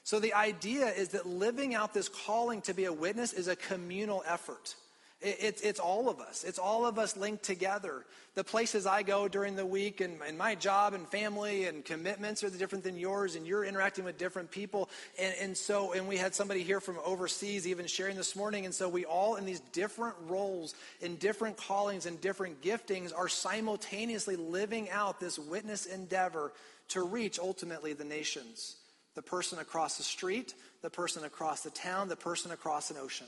So 0.10 0.19
the 0.19 0.34
idea 0.34 0.88
is 0.88 1.10
that 1.10 1.28
living 1.28 1.76
out 1.76 1.93
this 1.93 2.10
calling 2.10 2.62
to 2.62 2.74
be 2.74 2.86
a 2.86 2.91
witness 2.91 3.32
is 3.32 3.48
a 3.48 3.56
communal 3.56 4.24
effort. 4.26 4.74
It's, 5.22 5.62
it's 5.62 5.80
all 5.80 6.10
of 6.10 6.19
us. 6.19 6.43
It's 6.43 6.58
all 6.58 6.88
of 6.88 6.98
us 6.98 7.15
linked 7.15 7.43
together. 7.43 8.04
The 8.34 8.43
places 8.43 8.88
I 8.88 9.04
go 9.04 9.28
during 9.28 9.56
the 9.56 9.67
week 9.67 10.02
and, 10.02 10.19
and 10.28 10.36
my 10.36 10.56
job 10.56 10.95
and 10.95 11.08
family 11.10 11.65
and 11.65 11.86
commitments 11.86 12.43
are 12.43 12.50
different 12.50 12.84
than 12.84 12.98
yours, 12.98 13.36
and 13.36 13.45
you're 13.45 13.63
interacting 13.63 14.04
with 14.04 14.17
different 14.17 14.50
people. 14.50 14.89
And, 15.19 15.36
and 15.39 15.56
so, 15.56 15.93
and 15.93 16.08
we 16.08 16.17
had 16.17 16.34
somebody 16.34 16.63
here 16.63 16.80
from 16.80 16.98
overseas 17.06 17.67
even 17.67 17.86
sharing 17.86 18.17
this 18.17 18.36
morning. 18.36 18.65
And 18.65 18.74
so 18.74 18.89
we 18.89 19.06
all, 19.06 19.36
in 19.36 19.45
these 19.45 19.60
different 19.60 20.15
roles, 20.28 20.74
in 21.02 21.17
different 21.17 21.56
callings, 21.56 22.08
and 22.08 22.19
different 22.19 22.63
giftings, 22.63 23.15
are 23.15 23.30
simultaneously 23.30 24.38
living 24.38 24.89
out 24.89 25.19
this 25.19 25.38
witness 25.38 25.86
endeavor 25.86 26.52
to 26.88 27.04
reach 27.04 27.38
ultimately 27.38 27.93
the 27.93 28.06
nations 28.06 28.78
the 29.15 29.22
person 29.22 29.60
across 29.60 29.98
the 29.98 30.04
street, 30.04 30.54
the 30.82 30.89
person 30.89 31.24
across 31.24 31.62
the 31.62 31.69
town, 31.69 32.10
the 32.10 32.15
person 32.15 32.52
across 32.52 32.91
an 32.91 32.98
ocean. 32.98 33.28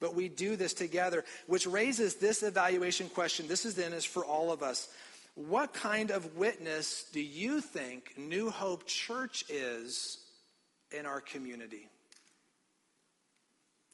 But 0.00 0.14
we 0.14 0.28
do 0.28 0.56
this 0.56 0.74
together, 0.74 1.24
which 1.46 1.66
raises 1.66 2.16
this 2.16 2.42
evaluation 2.42 3.08
question. 3.08 3.48
This 3.48 3.64
is 3.64 3.74
then 3.74 3.92
is 3.92 4.04
for 4.04 4.24
all 4.24 4.52
of 4.52 4.62
us. 4.62 4.88
What 5.34 5.72
kind 5.72 6.10
of 6.10 6.36
witness 6.36 7.04
do 7.12 7.20
you 7.20 7.60
think 7.60 8.14
New 8.16 8.50
Hope 8.50 8.86
Church 8.86 9.44
is 9.48 10.18
in 10.96 11.06
our 11.06 11.20
community? 11.20 11.88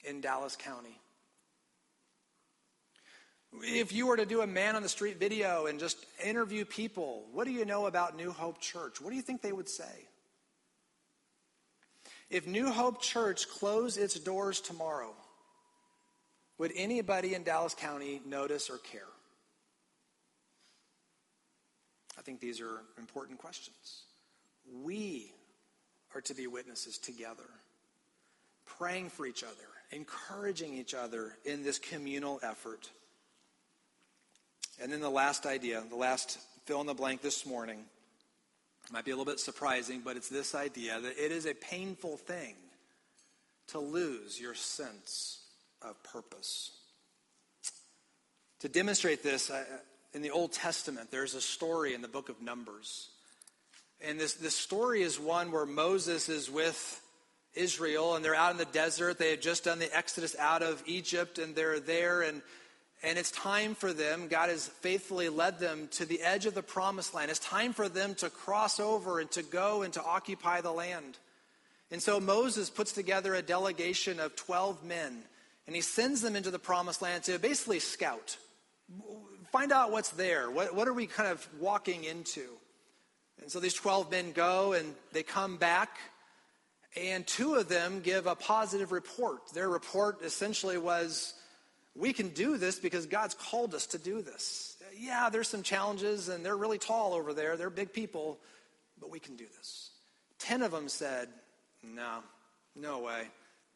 In 0.05 0.20
Dallas 0.20 0.57
County? 0.57 0.99
If 3.62 3.92
you 3.92 4.07
were 4.07 4.16
to 4.16 4.27
do 4.27 4.40
a 4.40 4.47
man 4.47 4.75
on 4.75 4.83
the 4.83 4.88
street 4.88 5.18
video 5.18 5.66
and 5.66 5.79
just 5.79 6.05
interview 6.25 6.64
people, 6.64 7.25
what 7.33 7.44
do 7.44 7.53
you 7.53 7.64
know 7.64 7.87
about 7.87 8.16
New 8.16 8.33
Hope 8.33 8.61
Church? 8.61 9.01
What 9.01 9.11
do 9.11 9.16
you 9.16 9.23
think 9.23 9.42
they 9.42 9.53
would 9.53 9.68
say? 9.68 10.09
If 12.31 12.47
New 12.47 12.71
Hope 12.71 13.01
Church 13.03 13.49
closed 13.49 13.99
its 13.99 14.19
doors 14.19 14.61
tomorrow, 14.61 15.15
would 16.59 16.73
anybody 16.75 17.35
in 17.35 17.43
Dallas 17.43 17.75
County 17.75 18.21
notice 18.27 18.71
or 18.71 18.79
care? 18.79 19.03
I 22.19 22.23
think 22.23 22.41
these 22.41 22.61
are 22.61 22.83
important 22.99 23.39
questions. 23.39 24.05
We 24.83 25.33
are 26.15 26.21
to 26.23 26.35
be 26.35 26.47
witnesses 26.47 26.97
together, 26.97 27.49
praying 28.65 29.11
for 29.11 29.27
each 29.27 29.43
other, 29.43 29.53
encouraging 29.91 30.75
each 30.75 30.95
other 30.95 31.37
in 31.45 31.63
this 31.63 31.79
communal 31.79 32.41
effort. 32.43 32.89
And 34.81 34.93
then 34.93 35.01
the 35.01 35.11
last 35.11 35.45
idea, 35.45 35.83
the 35.89 35.97
last 35.97 36.39
fill 36.65 36.81
in 36.81 36.87
the 36.87 36.95
blank 36.95 37.21
this 37.21 37.45
morning 37.45 37.85
might 38.92 39.05
be 39.05 39.11
a 39.11 39.16
little 39.16 39.31
bit 39.31 39.40
surprising, 39.40 40.03
but 40.05 40.16
it's 40.16 40.29
this 40.29 40.55
idea 40.55 41.01
that 41.01 41.18
it 41.18 41.33
is 41.33 41.47
a 41.47 41.55
painful 41.55 42.16
thing 42.16 42.55
to 43.68 43.79
lose 43.79 44.40
your 44.40 44.55
sense 44.55 45.40
of 45.83 46.03
purpose. 46.03 46.70
To 48.61 48.68
demonstrate 48.68 49.23
this, 49.23 49.51
in 50.14 50.23
the 50.23 50.31
Old 50.31 50.53
Testament, 50.53 51.11
there's 51.11 51.35
a 51.35 51.40
story 51.40 51.92
in 51.92 52.03
the 52.03 52.09
book 52.09 52.29
of 52.29 52.40
Numbers. 52.40 53.11
And 54.01 54.18
this, 54.18 54.35
this 54.35 54.55
story 54.55 55.03
is 55.03 55.18
one 55.18 55.51
where 55.51 55.66
Moses 55.66 56.29
is 56.29 56.51
with 56.51 57.01
Israel 57.55 58.14
and 58.14 58.25
they're 58.25 58.35
out 58.35 58.53
in 58.53 58.59
the 58.59 58.64
desert. 58.66 59.18
They 59.18 59.31
had 59.31 59.42
just 59.42 59.64
done 59.64 59.79
the 59.79 59.94
exodus 59.97 60.37
out 60.38 60.62
of 60.62 60.83
Egypt 60.87 61.38
and 61.38 61.55
they're 61.55 61.81
there 61.81 62.23
and 62.23 62.42
and 63.05 63.19
it's 63.19 63.31
time 63.31 63.75
for 63.75 63.93
them, 63.93 64.29
God 64.29 64.49
has 64.49 64.69
faithfully 64.69 65.29
led 65.29 65.59
them 65.59 65.88
to 65.93 66.07
the 66.07 66.23
edge 66.23 66.47
of 66.47 66.55
the 66.55 66.62
promised 66.62 67.14
land. 67.14 67.31
It's 67.31 67.38
time 67.38 67.73
for 67.73 67.88
them 67.88 68.14
to 68.17 68.31
cross 68.31 68.81
over 68.81 69.21
and 69.21 69.31
to 69.33 69.43
go 69.43 69.83
and 69.83 69.93
to 69.93 70.03
occupy 70.03 70.62
the 70.62 70.73
land. 70.73 71.19
And 71.90 72.03
so 72.03 72.19
Moses 72.19 72.71
puts 72.71 72.93
together 72.93 73.35
a 73.35 73.43
delegation 73.43 74.21
of 74.21 74.35
12 74.37 74.85
men, 74.85 75.23
and 75.67 75.77
he 75.77 75.83
sends 75.83 76.23
them 76.23 76.35
into 76.35 76.51
the 76.51 76.59
promised 76.59 77.03
land 77.03 77.25
to 77.25 77.38
basically 77.38 77.79
scout, 77.79 78.38
find 79.53 79.71
out 79.71 79.93
what's 79.93 80.11
there. 80.11 80.51
What, 80.51 80.75
what 80.75 80.88
are 80.88 80.95
we 80.95 81.07
kind 81.07 81.29
of 81.29 81.47
walking 81.61 82.05
into? 82.05 82.49
And 83.43 83.51
so 83.53 83.61
these 83.61 83.75
12 83.75 84.11
men 84.11 84.33
go 84.33 84.73
and 84.73 84.95
they 85.12 85.23
come 85.23 85.59
back, 85.59 85.99
and 86.97 87.27
two 87.27 87.57
of 87.57 87.69
them 87.69 88.01
give 88.01 88.27
a 88.27 88.35
positive 88.35 88.93
report. 88.93 89.53
Their 89.53 89.69
report 89.69 90.23
essentially 90.25 90.79
was, 90.79 91.35
we 91.97 92.13
can 92.13 92.29
do 92.31 92.57
this 92.57 92.79
because 92.79 93.07
God's 93.07 93.35
called 93.35 93.75
us 93.75 93.87
to 93.89 93.99
do 93.99 94.23
this. 94.23 94.77
Yeah, 94.99 95.29
there's 95.31 95.49
some 95.49 95.63
challenges, 95.63 96.29
and 96.29 96.45
they're 96.45 96.57
really 96.57 96.79
tall 96.79 97.15
over 97.15 97.33
there. 97.33 97.57
They're 97.57 97.71
big 97.71 97.93
people, 97.93 98.39
but 99.01 99.11
we 99.11 99.19
can 99.19 99.37
do 99.37 99.47
this. 99.59 99.91
Ten 100.39 100.63
of 100.63 100.73
them 100.73 100.89
said, 100.89 101.29
No, 101.83 102.21
no 102.77 103.01
way. 103.01 103.25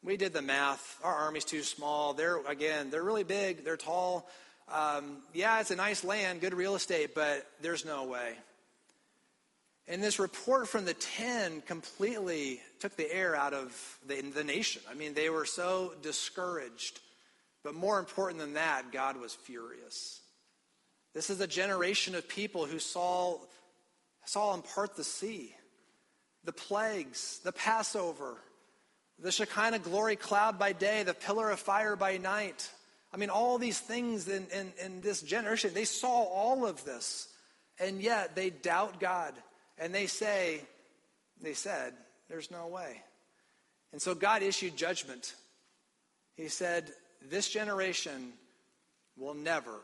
We 0.03 0.17
did 0.17 0.33
the 0.33 0.43
math. 0.43 0.99
Our 1.03 1.15
army's 1.15 1.45
too 1.45 1.63
small. 1.63 2.15
They're, 2.15 2.45
again, 2.47 2.91
they're 2.91 3.03
really 3.03 3.25
big, 3.25 3.65
they're 3.65 3.77
tall. 3.77 4.29
Um, 4.73 5.19
yeah, 5.33 5.61
it's 5.61 5.71
a 5.71 5.77
nice 5.77 6.05
land, 6.05 6.41
good 6.41 6.55
real 6.55 6.77
estate, 6.77 7.15
but 7.15 7.47
there's 7.61 7.85
no 7.85 8.05
way. 8.05 8.35
And 9.89 10.03
this 10.03 10.19
report 10.19 10.69
from 10.69 10.85
the 10.85 10.93
10 10.93 11.63
completely 11.63 12.61
took 12.79 12.95
the 12.97 13.11
air 13.11 13.35
out 13.35 13.55
of 13.55 13.99
the, 14.07 14.21
the 14.21 14.45
nation. 14.45 14.83
I 14.89 14.95
mean, 14.95 15.15
they 15.15 15.31
were 15.31 15.47
so 15.47 15.95
discouraged. 16.03 17.01
But 17.69 17.75
more 17.75 17.99
important 17.99 18.41
than 18.41 18.55
that, 18.55 18.93
God 18.93 19.21
was 19.21 19.35
furious. 19.35 20.23
This 21.13 21.29
is 21.29 21.43
a 21.43 21.47
generation 21.47 22.15
of 22.15 22.27
people 22.27 22.65
who 22.65 22.79
saw, 22.79 23.37
saw 24.25 24.55
him 24.55 24.63
part 24.63 24.97
the 24.97 25.05
sea, 25.05 25.55
the 26.45 26.53
plagues, 26.53 27.41
the 27.45 27.53
Passover, 27.53 28.39
the 29.19 29.31
Shekinah 29.31 29.81
glory 29.81 30.17
cloud 30.17 30.59
by 30.59 30.73
day, 30.73 31.03
the 31.03 31.13
pillar 31.13 31.51
of 31.51 31.61
fire 31.61 31.95
by 31.95 32.17
night. 32.17 32.71
I 33.13 33.19
mean, 33.19 33.29
all 33.29 33.59
these 33.59 33.79
things 33.79 34.27
in, 34.29 34.47
in, 34.47 34.73
in 34.83 35.01
this 35.03 35.21
generation, 35.21 35.73
they 35.75 35.85
saw 35.85 36.09
all 36.25 36.65
of 36.65 36.87
this, 36.87 37.29
and 37.79 38.01
yet 38.01 38.35
they 38.35 38.49
doubt 38.49 38.99
God. 38.99 39.35
And 39.77 39.95
they 39.95 40.07
say, 40.07 40.63
they 41.43 41.53
said, 41.53 41.93
there's 42.31 42.51
no 42.51 42.69
way. 42.69 43.03
And 43.93 44.01
so 44.01 44.15
God 44.15 44.43
issued 44.43 44.75
judgment. 44.75 45.35
He 46.35 46.49
said, 46.49 46.95
This 47.23 47.49
generation 47.49 48.33
will 49.17 49.35
never 49.35 49.75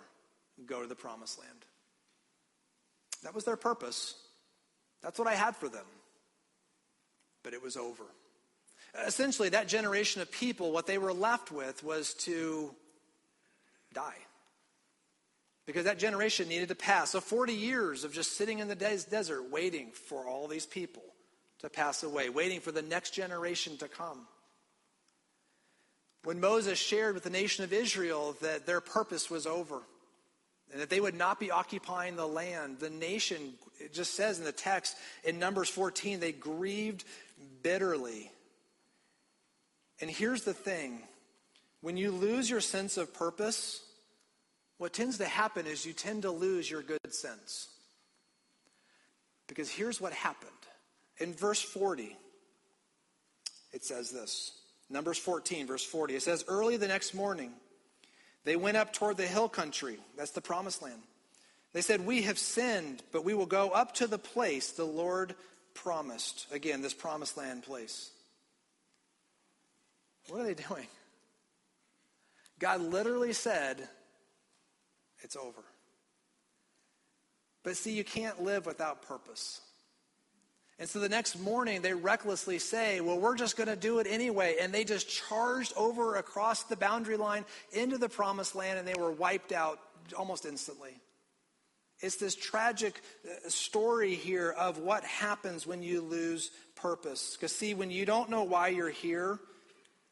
go 0.67 0.83
to 0.83 0.87
the 0.87 0.95
promised 0.95 1.39
land. 1.39 1.65
That 3.23 3.35
was 3.35 3.45
their 3.45 3.57
purpose. 3.57 4.15
That's 5.03 5.19
what 5.19 5.29
I 5.29 5.35
had 5.35 5.57
for 5.57 5.69
them. 5.69 5.87
But 7.43 7.55
it 7.55 7.63
was 7.63 7.77
over. 7.77 8.05
Essentially, 9.07 9.49
that 9.51 9.67
generation 9.67 10.23
of 10.23 10.31
people, 10.31 10.73
what 10.73 10.87
they 10.87 10.99
were 10.99 11.13
left 11.13 11.51
with 11.51 11.83
was 11.83 12.15
to 12.15 12.75
die. 13.93 14.15
Because 15.67 15.85
that 15.85 15.99
generation 15.99 16.49
needed 16.49 16.69
to 16.69 16.75
pass. 16.75 17.11
So 17.11 17.21
40 17.21 17.55
years 17.55 18.05
of 18.05 18.13
just 18.13 18.37
sitting 18.37 18.59
in 18.61 18.69
the 18.69 18.75
desert 18.75 19.51
waiting 19.51 19.91
for 19.91 20.29
all 20.29 20.47
these 20.47 20.67
people 20.67 21.03
to 21.61 21.71
pass 21.71 22.03
away, 22.03 22.29
waiting 22.29 22.61
for 22.61 22.71
the 22.71 22.83
next 22.83 23.11
generation 23.11 23.77
to 23.79 23.89
come. 23.89 24.27
When 26.25 26.41
Moses 26.41 26.79
shared 26.79 27.15
with 27.15 27.25
the 27.25 27.31
nation 27.31 27.65
of 27.65 27.73
Israel 27.73 28.35
that 28.41 28.65
their 28.65 28.81
purpose 28.81 29.31
was 29.31 29.47
over 29.47 29.83
and 30.73 30.81
that 30.81 30.89
they 30.89 31.01
would 31.01 31.15
not 31.15 31.39
be 31.39 31.51
occupying 31.51 32.17
the 32.17 32.27
land, 32.27 32.79
the 32.81 32.89
nation, 32.89 33.55
it 33.79 33.93
just 33.93 34.15
says 34.15 34.39
in 34.39 34.45
the 34.45 34.53
text 34.53 34.97
in 35.23 35.39
Numbers 35.39 35.69
14, 35.69 36.21
they 36.21 36.33
grieved 36.33 37.05
bitterly. 37.63 38.33
And 40.01 40.11
here's 40.11 40.45
the 40.45 40.55
thing 40.55 41.03
when 41.83 41.99
you 41.99 42.11
lose 42.11 42.49
your 42.49 42.63
sense 42.63 42.97
of 42.97 43.13
purpose, 43.13 43.83
what 44.79 44.95
tends 44.95 45.19
to 45.19 45.27
happen 45.27 45.67
is 45.67 45.85
you 45.85 45.93
tend 45.93 46.23
to 46.23 46.31
lose 46.31 46.71
your 46.71 46.83
good 46.83 47.15
sense. 47.15 47.69
Because 49.47 49.71
here's 49.71 50.01
what 50.01 50.15
happened 50.15 50.51
in 51.19 51.35
verse 51.35 51.61
40, 51.61 52.17
it 53.75 53.85
says 53.85 54.11
this 54.11 54.64
Numbers 54.95 55.19
14, 55.19 55.67
verse 55.67 55.85
40. 55.85 56.15
It 56.15 56.23
says, 56.23 56.45
Early 56.47 56.77
the 56.77 56.87
next 56.87 57.15
morning, 57.15 57.51
they 58.45 58.55
went 58.55 58.77
up 58.77 58.93
toward 58.93 59.17
the 59.17 59.27
hill 59.27 59.49
country. 59.49 59.99
That's 60.17 60.31
the 60.31 60.41
promised 60.41 60.83
land. 60.83 61.03
They 61.73 61.81
said, 61.81 62.07
We 62.07 62.23
have 62.23 62.39
sinned, 62.39 63.03
but 63.11 63.25
we 63.25 63.35
will 63.35 63.45
go 63.45 63.71
up 63.71 63.95
to 63.95 64.07
the 64.07 64.19
place 64.19 64.71
the 64.71 64.85
Lord 64.85 65.35
promised. 65.75 66.47
Again, 66.53 66.81
this 66.81 66.95
promised 66.95 67.37
land 67.37 67.65
place. 67.65 68.13
What 70.29 70.41
are 70.41 70.45
they 70.45 70.55
doing? 70.55 70.87
God 72.61 72.81
literally 72.81 73.33
said, 73.33 73.89
It's 75.23 75.35
over. 75.35 75.65
But 77.65 77.77
see, 77.77 77.95
you 77.95 78.05
can't 78.05 78.45
live 78.45 78.65
without 78.65 79.03
purpose. 79.03 79.61
And 80.79 80.89
so 80.89 80.99
the 80.99 81.09
next 81.09 81.39
morning, 81.39 81.83
they 81.83 81.95
recklessly 81.95 82.59
say, 82.59 83.01
Well, 83.01 83.19
we're 83.19 83.37
just 83.37 83.57
going 83.57 83.69
to 83.69 83.77
do 83.77 84.01
it 84.01 84.07
anyway. 84.11 84.57
And 84.61 84.73
they 84.73 84.85
just 84.85 85.09
charged 85.09 85.73
over 85.77 86.17
across 86.17 86.65
the 86.65 86.77
boundary 86.77 87.17
line 87.17 87.45
into 87.73 87.97
the 87.97 88.09
promised 88.09 88.57
land, 88.57 88.79
and 88.79 88.89
they 88.89 89.01
were 89.01 89.13
wiped 89.13 89.53
out 89.53 89.79
almost 90.17 90.47
instantly. 90.47 91.01
It's 92.01 92.17
this 92.17 92.35
tragic 92.35 93.01
uh, 93.25 93.49
story 93.49 94.15
here 94.15 94.51
of 94.51 94.79
what 94.79 95.05
happens 95.05 95.67
when 95.67 95.83
you 95.83 96.01
lose 96.01 96.51
purpose. 96.75 97.37
Because, 97.37 97.55
see, 97.55 97.75
when 97.75 97.91
you 97.91 98.05
don't 98.05 98.29
know 98.29 98.43
why 98.43 98.69
you're 98.69 98.91
here, 98.91 99.39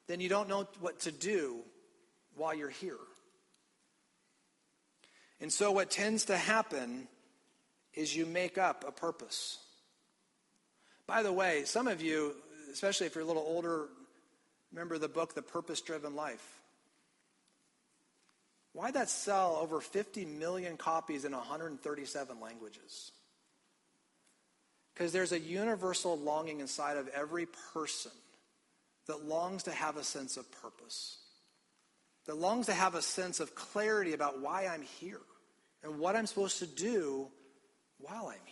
then 0.06 0.20
you 0.20 0.28
don't 0.28 0.48
know 0.48 0.68
what 0.80 1.00
to 1.00 1.12
do 1.12 1.58
while 2.36 2.54
you're 2.54 2.70
here. 2.70 2.96
And 5.40 5.52
so, 5.52 5.72
what 5.72 5.90
tends 5.90 6.26
to 6.26 6.36
happen 6.36 7.08
is 7.94 8.14
you 8.14 8.26
make 8.26 8.58
up 8.58 8.84
a 8.86 8.92
purpose. 8.92 9.58
By 11.06 11.22
the 11.22 11.32
way, 11.32 11.64
some 11.64 11.88
of 11.88 12.00
you, 12.00 12.34
especially 12.72 13.06
if 13.06 13.14
you're 13.14 13.24
a 13.24 13.26
little 13.26 13.44
older, 13.46 13.88
remember 14.72 14.98
the 14.98 15.08
book, 15.08 15.34
The 15.34 15.42
Purpose 15.42 15.80
Driven 15.80 16.14
Life. 16.14 16.60
Why'd 18.72 18.94
that 18.94 19.10
sell 19.10 19.58
over 19.60 19.80
50 19.80 20.24
million 20.24 20.76
copies 20.76 21.24
in 21.24 21.32
137 21.32 22.40
languages? 22.40 23.12
Because 24.94 25.12
there's 25.12 25.32
a 25.32 25.38
universal 25.38 26.18
longing 26.18 26.60
inside 26.60 26.96
of 26.96 27.08
every 27.08 27.46
person 27.74 28.12
that 29.06 29.26
longs 29.26 29.64
to 29.64 29.72
have 29.72 29.96
a 29.96 30.04
sense 30.04 30.36
of 30.36 30.50
purpose, 30.62 31.18
that 32.26 32.36
longs 32.36 32.66
to 32.66 32.72
have 32.72 32.94
a 32.94 33.02
sense 33.02 33.40
of 33.40 33.54
clarity 33.54 34.12
about 34.12 34.40
why 34.40 34.66
I'm 34.66 34.82
here 34.82 35.20
and 35.82 35.98
what 35.98 36.16
I'm 36.16 36.26
supposed 36.26 36.60
to 36.60 36.66
do 36.66 37.28
while 37.98 38.28
I'm 38.28 38.46
here. 38.46 38.51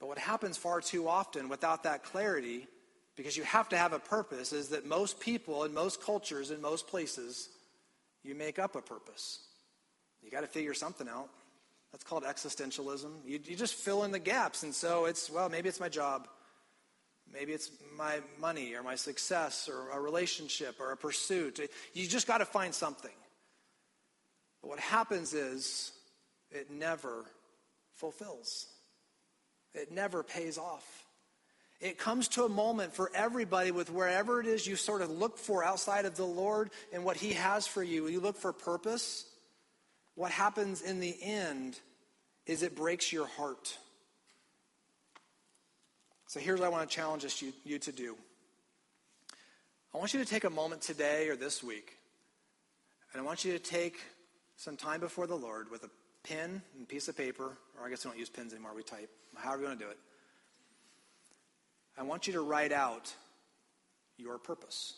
But 0.00 0.08
what 0.08 0.18
happens 0.18 0.56
far 0.56 0.80
too 0.80 1.08
often 1.08 1.48
without 1.48 1.82
that 1.82 2.04
clarity, 2.04 2.68
because 3.16 3.36
you 3.36 3.42
have 3.44 3.68
to 3.70 3.76
have 3.76 3.92
a 3.92 3.98
purpose, 3.98 4.52
is 4.52 4.68
that 4.68 4.86
most 4.86 5.18
people 5.20 5.64
in 5.64 5.74
most 5.74 6.02
cultures, 6.02 6.50
in 6.50 6.60
most 6.60 6.86
places, 6.86 7.48
you 8.22 8.34
make 8.34 8.58
up 8.58 8.76
a 8.76 8.82
purpose. 8.82 9.40
You 10.22 10.30
got 10.30 10.42
to 10.42 10.46
figure 10.46 10.74
something 10.74 11.08
out. 11.08 11.28
That's 11.92 12.04
called 12.04 12.24
existentialism. 12.24 13.10
You, 13.24 13.40
you 13.44 13.56
just 13.56 13.74
fill 13.74 14.04
in 14.04 14.12
the 14.12 14.18
gaps. 14.18 14.62
And 14.62 14.74
so 14.74 15.06
it's, 15.06 15.30
well, 15.30 15.48
maybe 15.48 15.68
it's 15.68 15.80
my 15.80 15.88
job. 15.88 16.28
Maybe 17.32 17.52
it's 17.52 17.70
my 17.96 18.20
money 18.40 18.74
or 18.74 18.82
my 18.82 18.94
success 18.94 19.68
or 19.68 19.90
a 19.90 20.00
relationship 20.00 20.76
or 20.80 20.92
a 20.92 20.96
pursuit. 20.96 21.60
You 21.94 22.06
just 22.06 22.26
got 22.26 22.38
to 22.38 22.44
find 22.44 22.74
something. 22.74 23.10
But 24.62 24.68
what 24.68 24.80
happens 24.80 25.34
is 25.34 25.92
it 26.50 26.70
never 26.70 27.24
fulfills. 27.94 28.66
It 29.74 29.92
never 29.92 30.22
pays 30.22 30.58
off. 30.58 31.04
It 31.80 31.96
comes 31.96 32.28
to 32.28 32.44
a 32.44 32.48
moment 32.48 32.94
for 32.94 33.10
everybody 33.14 33.70
with 33.70 33.90
wherever 33.90 34.40
it 34.40 34.46
is 34.46 34.66
you 34.66 34.74
sort 34.74 35.00
of 35.00 35.10
look 35.10 35.38
for 35.38 35.62
outside 35.62 36.06
of 36.06 36.16
the 36.16 36.24
Lord 36.24 36.70
and 36.92 37.04
what 37.04 37.16
He 37.16 37.34
has 37.34 37.66
for 37.66 37.82
you. 37.82 38.08
You 38.08 38.20
look 38.20 38.36
for 38.36 38.52
purpose. 38.52 39.24
What 40.16 40.32
happens 40.32 40.82
in 40.82 40.98
the 40.98 41.16
end 41.22 41.78
is 42.46 42.64
it 42.64 42.74
breaks 42.74 43.12
your 43.12 43.26
heart. 43.26 43.78
So 46.26 46.40
here's 46.40 46.58
what 46.58 46.66
I 46.66 46.70
want 46.70 46.88
to 46.88 46.94
challenge 46.94 47.24
us, 47.24 47.40
you, 47.40 47.52
you 47.64 47.78
to 47.78 47.92
do. 47.92 48.16
I 49.94 49.98
want 49.98 50.12
you 50.12 50.22
to 50.22 50.28
take 50.28 50.44
a 50.44 50.50
moment 50.50 50.82
today 50.82 51.28
or 51.28 51.36
this 51.36 51.62
week, 51.62 51.96
and 53.12 53.22
I 53.22 53.24
want 53.24 53.44
you 53.44 53.52
to 53.52 53.58
take 53.58 53.98
some 54.56 54.76
time 54.76 55.00
before 55.00 55.26
the 55.26 55.36
Lord 55.36 55.70
with 55.70 55.84
a 55.84 55.90
pen 56.28 56.62
and 56.76 56.88
piece 56.88 57.08
of 57.08 57.16
paper, 57.16 57.56
or 57.78 57.86
I 57.86 57.90
guess 57.90 58.04
we 58.04 58.10
don't 58.10 58.18
use 58.18 58.28
pens 58.28 58.52
anymore, 58.52 58.72
we 58.74 58.82
type, 58.82 59.10
however 59.36 59.62
you 59.62 59.68
want 59.68 59.78
to 59.80 59.84
do 59.86 59.90
it. 59.90 59.98
I 61.96 62.02
want 62.02 62.26
you 62.26 62.34
to 62.34 62.40
write 62.40 62.72
out 62.72 63.12
your 64.18 64.38
purpose. 64.38 64.94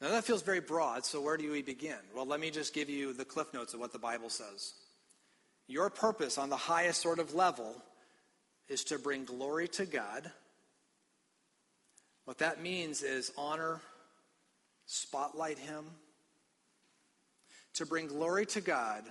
Now 0.00 0.10
that 0.10 0.24
feels 0.24 0.42
very 0.42 0.60
broad, 0.60 1.04
so 1.04 1.20
where 1.20 1.36
do 1.36 1.50
we 1.50 1.62
begin? 1.62 1.96
Well, 2.14 2.26
let 2.26 2.40
me 2.40 2.50
just 2.50 2.74
give 2.74 2.90
you 2.90 3.12
the 3.12 3.24
cliff 3.24 3.52
notes 3.54 3.74
of 3.74 3.80
what 3.80 3.92
the 3.92 3.98
Bible 3.98 4.28
says. 4.28 4.74
Your 5.66 5.88
purpose 5.88 6.36
on 6.36 6.50
the 6.50 6.56
highest 6.56 7.00
sort 7.00 7.18
of 7.18 7.34
level 7.34 7.74
is 8.68 8.84
to 8.84 8.98
bring 8.98 9.24
glory 9.24 9.68
to 9.68 9.86
God. 9.86 10.30
What 12.24 12.38
that 12.38 12.62
means 12.62 13.02
is 13.02 13.32
honor, 13.36 13.80
spotlight 14.86 15.58
Him, 15.58 15.84
to 17.74 17.86
bring 17.86 18.06
glory 18.06 18.46
to 18.46 18.60
God, 18.60 19.04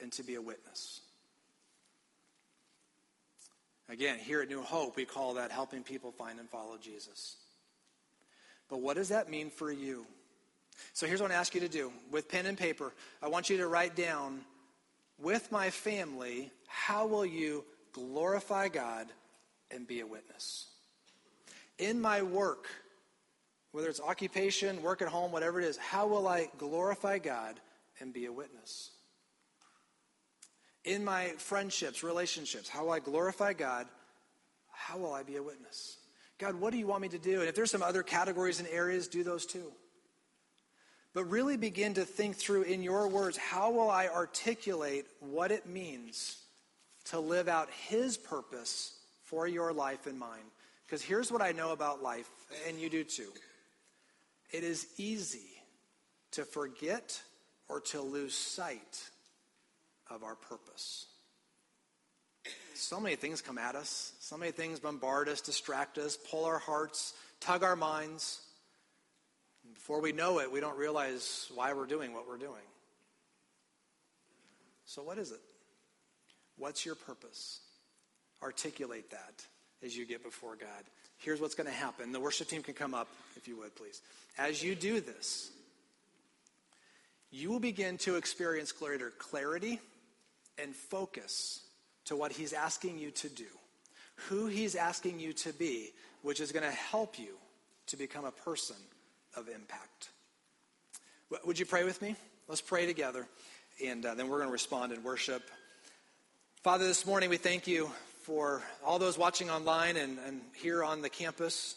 and 0.00 0.12
to 0.12 0.22
be 0.22 0.34
a 0.34 0.42
witness. 0.42 1.00
Again, 3.88 4.18
here 4.18 4.40
at 4.40 4.48
New 4.48 4.62
Hope, 4.62 4.96
we 4.96 5.04
call 5.04 5.34
that 5.34 5.50
helping 5.50 5.82
people 5.82 6.10
find 6.12 6.38
and 6.40 6.48
follow 6.48 6.78
Jesus. 6.78 7.36
But 8.68 8.80
what 8.80 8.96
does 8.96 9.10
that 9.10 9.28
mean 9.28 9.50
for 9.50 9.70
you? 9.70 10.06
So 10.94 11.06
here's 11.06 11.20
what 11.20 11.30
I 11.30 11.34
ask 11.34 11.54
you 11.54 11.60
to 11.60 11.68
do. 11.68 11.92
With 12.10 12.28
pen 12.28 12.46
and 12.46 12.56
paper, 12.56 12.92
I 13.22 13.28
want 13.28 13.50
you 13.50 13.58
to 13.58 13.66
write 13.66 13.94
down, 13.94 14.40
with 15.18 15.52
my 15.52 15.70
family, 15.70 16.50
how 16.66 17.06
will 17.06 17.26
you 17.26 17.64
glorify 17.94 18.68
God, 18.68 19.06
and 19.70 19.86
be 19.86 20.00
a 20.00 20.06
witness. 20.06 20.66
In 21.78 22.00
my 22.00 22.22
work, 22.22 22.66
whether 23.72 23.88
it's 23.88 24.00
occupation, 24.00 24.82
work 24.82 25.00
at 25.00 25.08
home, 25.08 25.32
whatever 25.32 25.60
it 25.60 25.66
is, 25.66 25.76
how 25.76 26.06
will 26.06 26.28
I 26.28 26.48
glorify 26.58 27.18
God 27.18 27.58
and 28.00 28.12
be 28.12 28.26
a 28.26 28.32
witness? 28.32 28.90
In 30.84 31.04
my 31.04 31.28
friendships, 31.38 32.02
relationships, 32.02 32.68
how 32.68 32.84
will 32.84 32.92
I 32.92 33.00
glorify 33.00 33.54
God? 33.54 33.86
How 34.70 34.98
will 34.98 35.14
I 35.14 35.22
be 35.22 35.36
a 35.36 35.42
witness? 35.42 35.96
God, 36.38 36.56
what 36.56 36.72
do 36.72 36.78
you 36.78 36.86
want 36.86 37.02
me 37.02 37.08
to 37.08 37.18
do? 37.18 37.40
And 37.40 37.48
if 37.48 37.54
there's 37.54 37.70
some 37.70 37.82
other 37.82 38.02
categories 38.02 38.60
and 38.60 38.68
areas, 38.68 39.08
do 39.08 39.22
those 39.22 39.46
too. 39.46 39.72
But 41.14 41.24
really 41.24 41.56
begin 41.56 41.94
to 41.94 42.04
think 42.04 42.36
through 42.36 42.62
in 42.62 42.82
your 42.82 43.08
words 43.08 43.36
how 43.36 43.70
will 43.70 43.88
I 43.88 44.08
articulate 44.08 45.06
what 45.20 45.52
it 45.52 45.66
means 45.66 46.38
to 47.06 47.20
live 47.20 47.48
out 47.48 47.70
His 47.70 48.16
purpose 48.16 48.98
for 49.22 49.46
your 49.46 49.72
life 49.72 50.06
and 50.06 50.18
mine. 50.18 50.50
Because 50.86 51.02
here's 51.02 51.32
what 51.32 51.40
I 51.40 51.52
know 51.52 51.72
about 51.72 52.02
life, 52.02 52.28
and 52.68 52.78
you 52.78 52.90
do 52.90 53.04
too 53.04 53.32
it 54.52 54.62
is 54.62 54.86
easy 54.98 55.50
to 56.32 56.44
forget 56.44 57.20
or 57.68 57.80
to 57.80 58.00
lose 58.00 58.34
sight 58.34 59.08
of 60.10 60.22
our 60.22 60.34
purpose. 60.34 61.06
So 62.74 63.00
many 63.00 63.16
things 63.16 63.40
come 63.40 63.56
at 63.56 63.76
us, 63.76 64.12
so 64.20 64.36
many 64.36 64.52
things 64.52 64.80
bombard 64.80 65.28
us, 65.28 65.40
distract 65.40 65.96
us, 65.96 66.16
pull 66.30 66.44
our 66.44 66.58
hearts, 66.58 67.14
tug 67.40 67.62
our 67.62 67.76
minds. 67.76 68.40
And 69.64 69.74
before 69.74 70.00
we 70.00 70.12
know 70.12 70.40
it, 70.40 70.50
we 70.50 70.60
don't 70.60 70.76
realize 70.76 71.50
why 71.54 71.72
we're 71.72 71.86
doing 71.86 72.12
what 72.12 72.28
we're 72.28 72.36
doing. 72.36 72.62
So, 74.86 75.02
what 75.02 75.18
is 75.18 75.30
it? 75.30 75.40
What's 76.58 76.84
your 76.84 76.94
purpose? 76.94 77.60
Articulate 78.42 79.10
that 79.10 79.44
as 79.82 79.96
you 79.96 80.04
get 80.04 80.22
before 80.22 80.56
God. 80.56 80.84
Here's 81.18 81.40
what's 81.40 81.54
going 81.54 81.68
to 81.68 81.72
happen. 81.72 82.12
The 82.12 82.20
worship 82.20 82.48
team 82.48 82.62
can 82.62 82.74
come 82.74 82.92
up, 82.92 83.08
if 83.36 83.48
you 83.48 83.56
would, 83.58 83.74
please. 83.76 84.02
As 84.36 84.62
you 84.62 84.74
do 84.74 85.00
this, 85.00 85.50
you 87.30 87.50
will 87.50 87.60
begin 87.60 87.98
to 87.98 88.16
experience 88.16 88.72
greater 88.72 89.10
clarity 89.10 89.80
and 90.62 90.74
focus 90.74 91.60
to 92.06 92.16
what 92.16 92.32
He's 92.32 92.52
asking 92.52 92.98
you 92.98 93.10
to 93.12 93.28
do, 93.28 93.46
who 94.28 94.46
He's 94.46 94.74
asking 94.74 95.20
you 95.20 95.32
to 95.34 95.52
be, 95.52 95.90
which 96.22 96.40
is 96.40 96.52
going 96.52 96.64
to 96.64 96.76
help 96.76 97.18
you 97.18 97.36
to 97.88 97.96
become 97.96 98.24
a 98.24 98.30
person 98.30 98.76
of 99.36 99.48
impact. 99.48 100.10
Would 101.44 101.58
you 101.58 101.66
pray 101.66 101.84
with 101.84 102.00
me? 102.00 102.16
Let's 102.48 102.60
pray 102.60 102.86
together, 102.86 103.26
and 103.84 104.04
uh, 104.04 104.14
then 104.14 104.28
we're 104.28 104.38
going 104.38 104.48
to 104.48 104.52
respond 104.52 104.92
in 104.92 105.02
worship. 105.02 105.42
Father, 106.62 106.86
this 106.86 107.06
morning 107.06 107.30
we 107.30 107.36
thank 107.36 107.66
you 107.66 107.90
for 108.22 108.62
all 108.84 108.98
those 108.98 109.18
watching 109.18 109.50
online 109.50 109.96
and, 109.96 110.18
and 110.26 110.40
here 110.54 110.82
on 110.84 111.02
the 111.02 111.10
campus. 111.10 111.74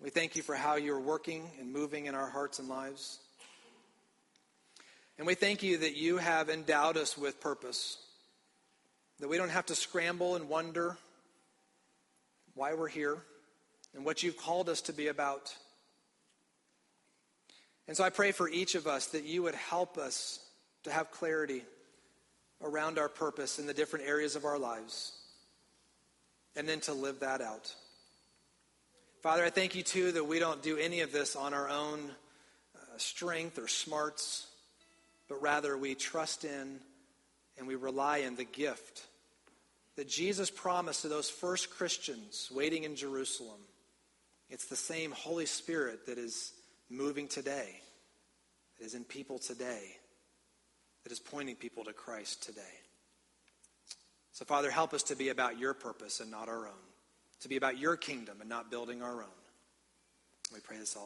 We 0.00 0.10
thank 0.10 0.36
you 0.36 0.42
for 0.42 0.54
how 0.54 0.76
you're 0.76 1.00
working 1.00 1.48
and 1.58 1.72
moving 1.72 2.06
in 2.06 2.14
our 2.14 2.28
hearts 2.28 2.58
and 2.58 2.68
lives. 2.68 3.18
And 5.18 5.26
we 5.26 5.34
thank 5.34 5.62
you 5.62 5.78
that 5.78 5.96
you 5.96 6.18
have 6.18 6.50
endowed 6.50 6.96
us 6.96 7.16
with 7.16 7.40
purpose, 7.40 7.96
that 9.20 9.28
we 9.28 9.36
don't 9.36 9.48
have 9.48 9.66
to 9.66 9.74
scramble 9.74 10.36
and 10.36 10.48
wonder 10.48 10.96
why 12.54 12.74
we're 12.74 12.88
here 12.88 13.18
and 13.94 14.04
what 14.04 14.22
you've 14.22 14.36
called 14.36 14.68
us 14.68 14.82
to 14.82 14.92
be 14.92 15.08
about. 15.08 15.54
And 17.88 17.96
so 17.96 18.04
I 18.04 18.10
pray 18.10 18.32
for 18.32 18.48
each 18.48 18.74
of 18.74 18.86
us 18.86 19.06
that 19.08 19.24
you 19.24 19.42
would 19.42 19.54
help 19.54 19.96
us 19.96 20.40
to 20.84 20.90
have 20.90 21.10
clarity 21.10 21.62
around 22.62 22.98
our 22.98 23.08
purpose 23.08 23.58
in 23.58 23.66
the 23.66 23.74
different 23.74 24.06
areas 24.06 24.36
of 24.36 24.44
our 24.44 24.58
lives 24.58 25.12
and 26.56 26.68
then 26.68 26.80
to 26.80 26.92
live 26.92 27.20
that 27.20 27.40
out. 27.40 27.74
Father, 29.22 29.44
I 29.44 29.50
thank 29.50 29.74
you 29.74 29.82
too 29.82 30.12
that 30.12 30.24
we 30.24 30.38
don't 30.38 30.62
do 30.62 30.76
any 30.76 31.00
of 31.00 31.12
this 31.12 31.36
on 31.36 31.52
our 31.52 31.68
own 31.68 32.10
uh, 32.74 32.78
strength 32.96 33.58
or 33.58 33.68
smarts, 33.68 34.46
but 35.28 35.42
rather 35.42 35.76
we 35.76 35.94
trust 35.94 36.44
in 36.44 36.80
and 37.58 37.66
we 37.66 37.74
rely 37.74 38.18
in 38.18 38.36
the 38.36 38.44
gift 38.44 39.06
that 39.96 40.08
Jesus 40.08 40.50
promised 40.50 41.02
to 41.02 41.08
those 41.08 41.30
first 41.30 41.70
Christians 41.70 42.50
waiting 42.54 42.84
in 42.84 42.96
Jerusalem. 42.96 43.60
It's 44.50 44.66
the 44.66 44.76
same 44.76 45.10
Holy 45.10 45.46
Spirit 45.46 46.06
that 46.06 46.18
is 46.18 46.52
moving 46.90 47.28
today, 47.28 47.80
that 48.78 48.84
is 48.84 48.94
in 48.94 49.04
people 49.04 49.38
today, 49.38 49.96
that 51.02 51.12
is 51.12 51.18
pointing 51.18 51.56
people 51.56 51.84
to 51.84 51.92
Christ 51.92 52.42
today. 52.44 52.60
So, 54.32 54.44
Father, 54.44 54.70
help 54.70 54.92
us 54.92 55.04
to 55.04 55.16
be 55.16 55.30
about 55.30 55.58
your 55.58 55.72
purpose 55.72 56.20
and 56.20 56.30
not 56.30 56.48
our 56.48 56.66
own, 56.66 56.84
to 57.40 57.48
be 57.48 57.56
about 57.56 57.78
your 57.78 57.96
kingdom 57.96 58.36
and 58.40 58.50
not 58.50 58.70
building 58.70 59.02
our 59.02 59.22
own. 59.22 59.40
We 60.52 60.60
pray 60.60 60.76
this 60.76 60.94
all 60.94 61.04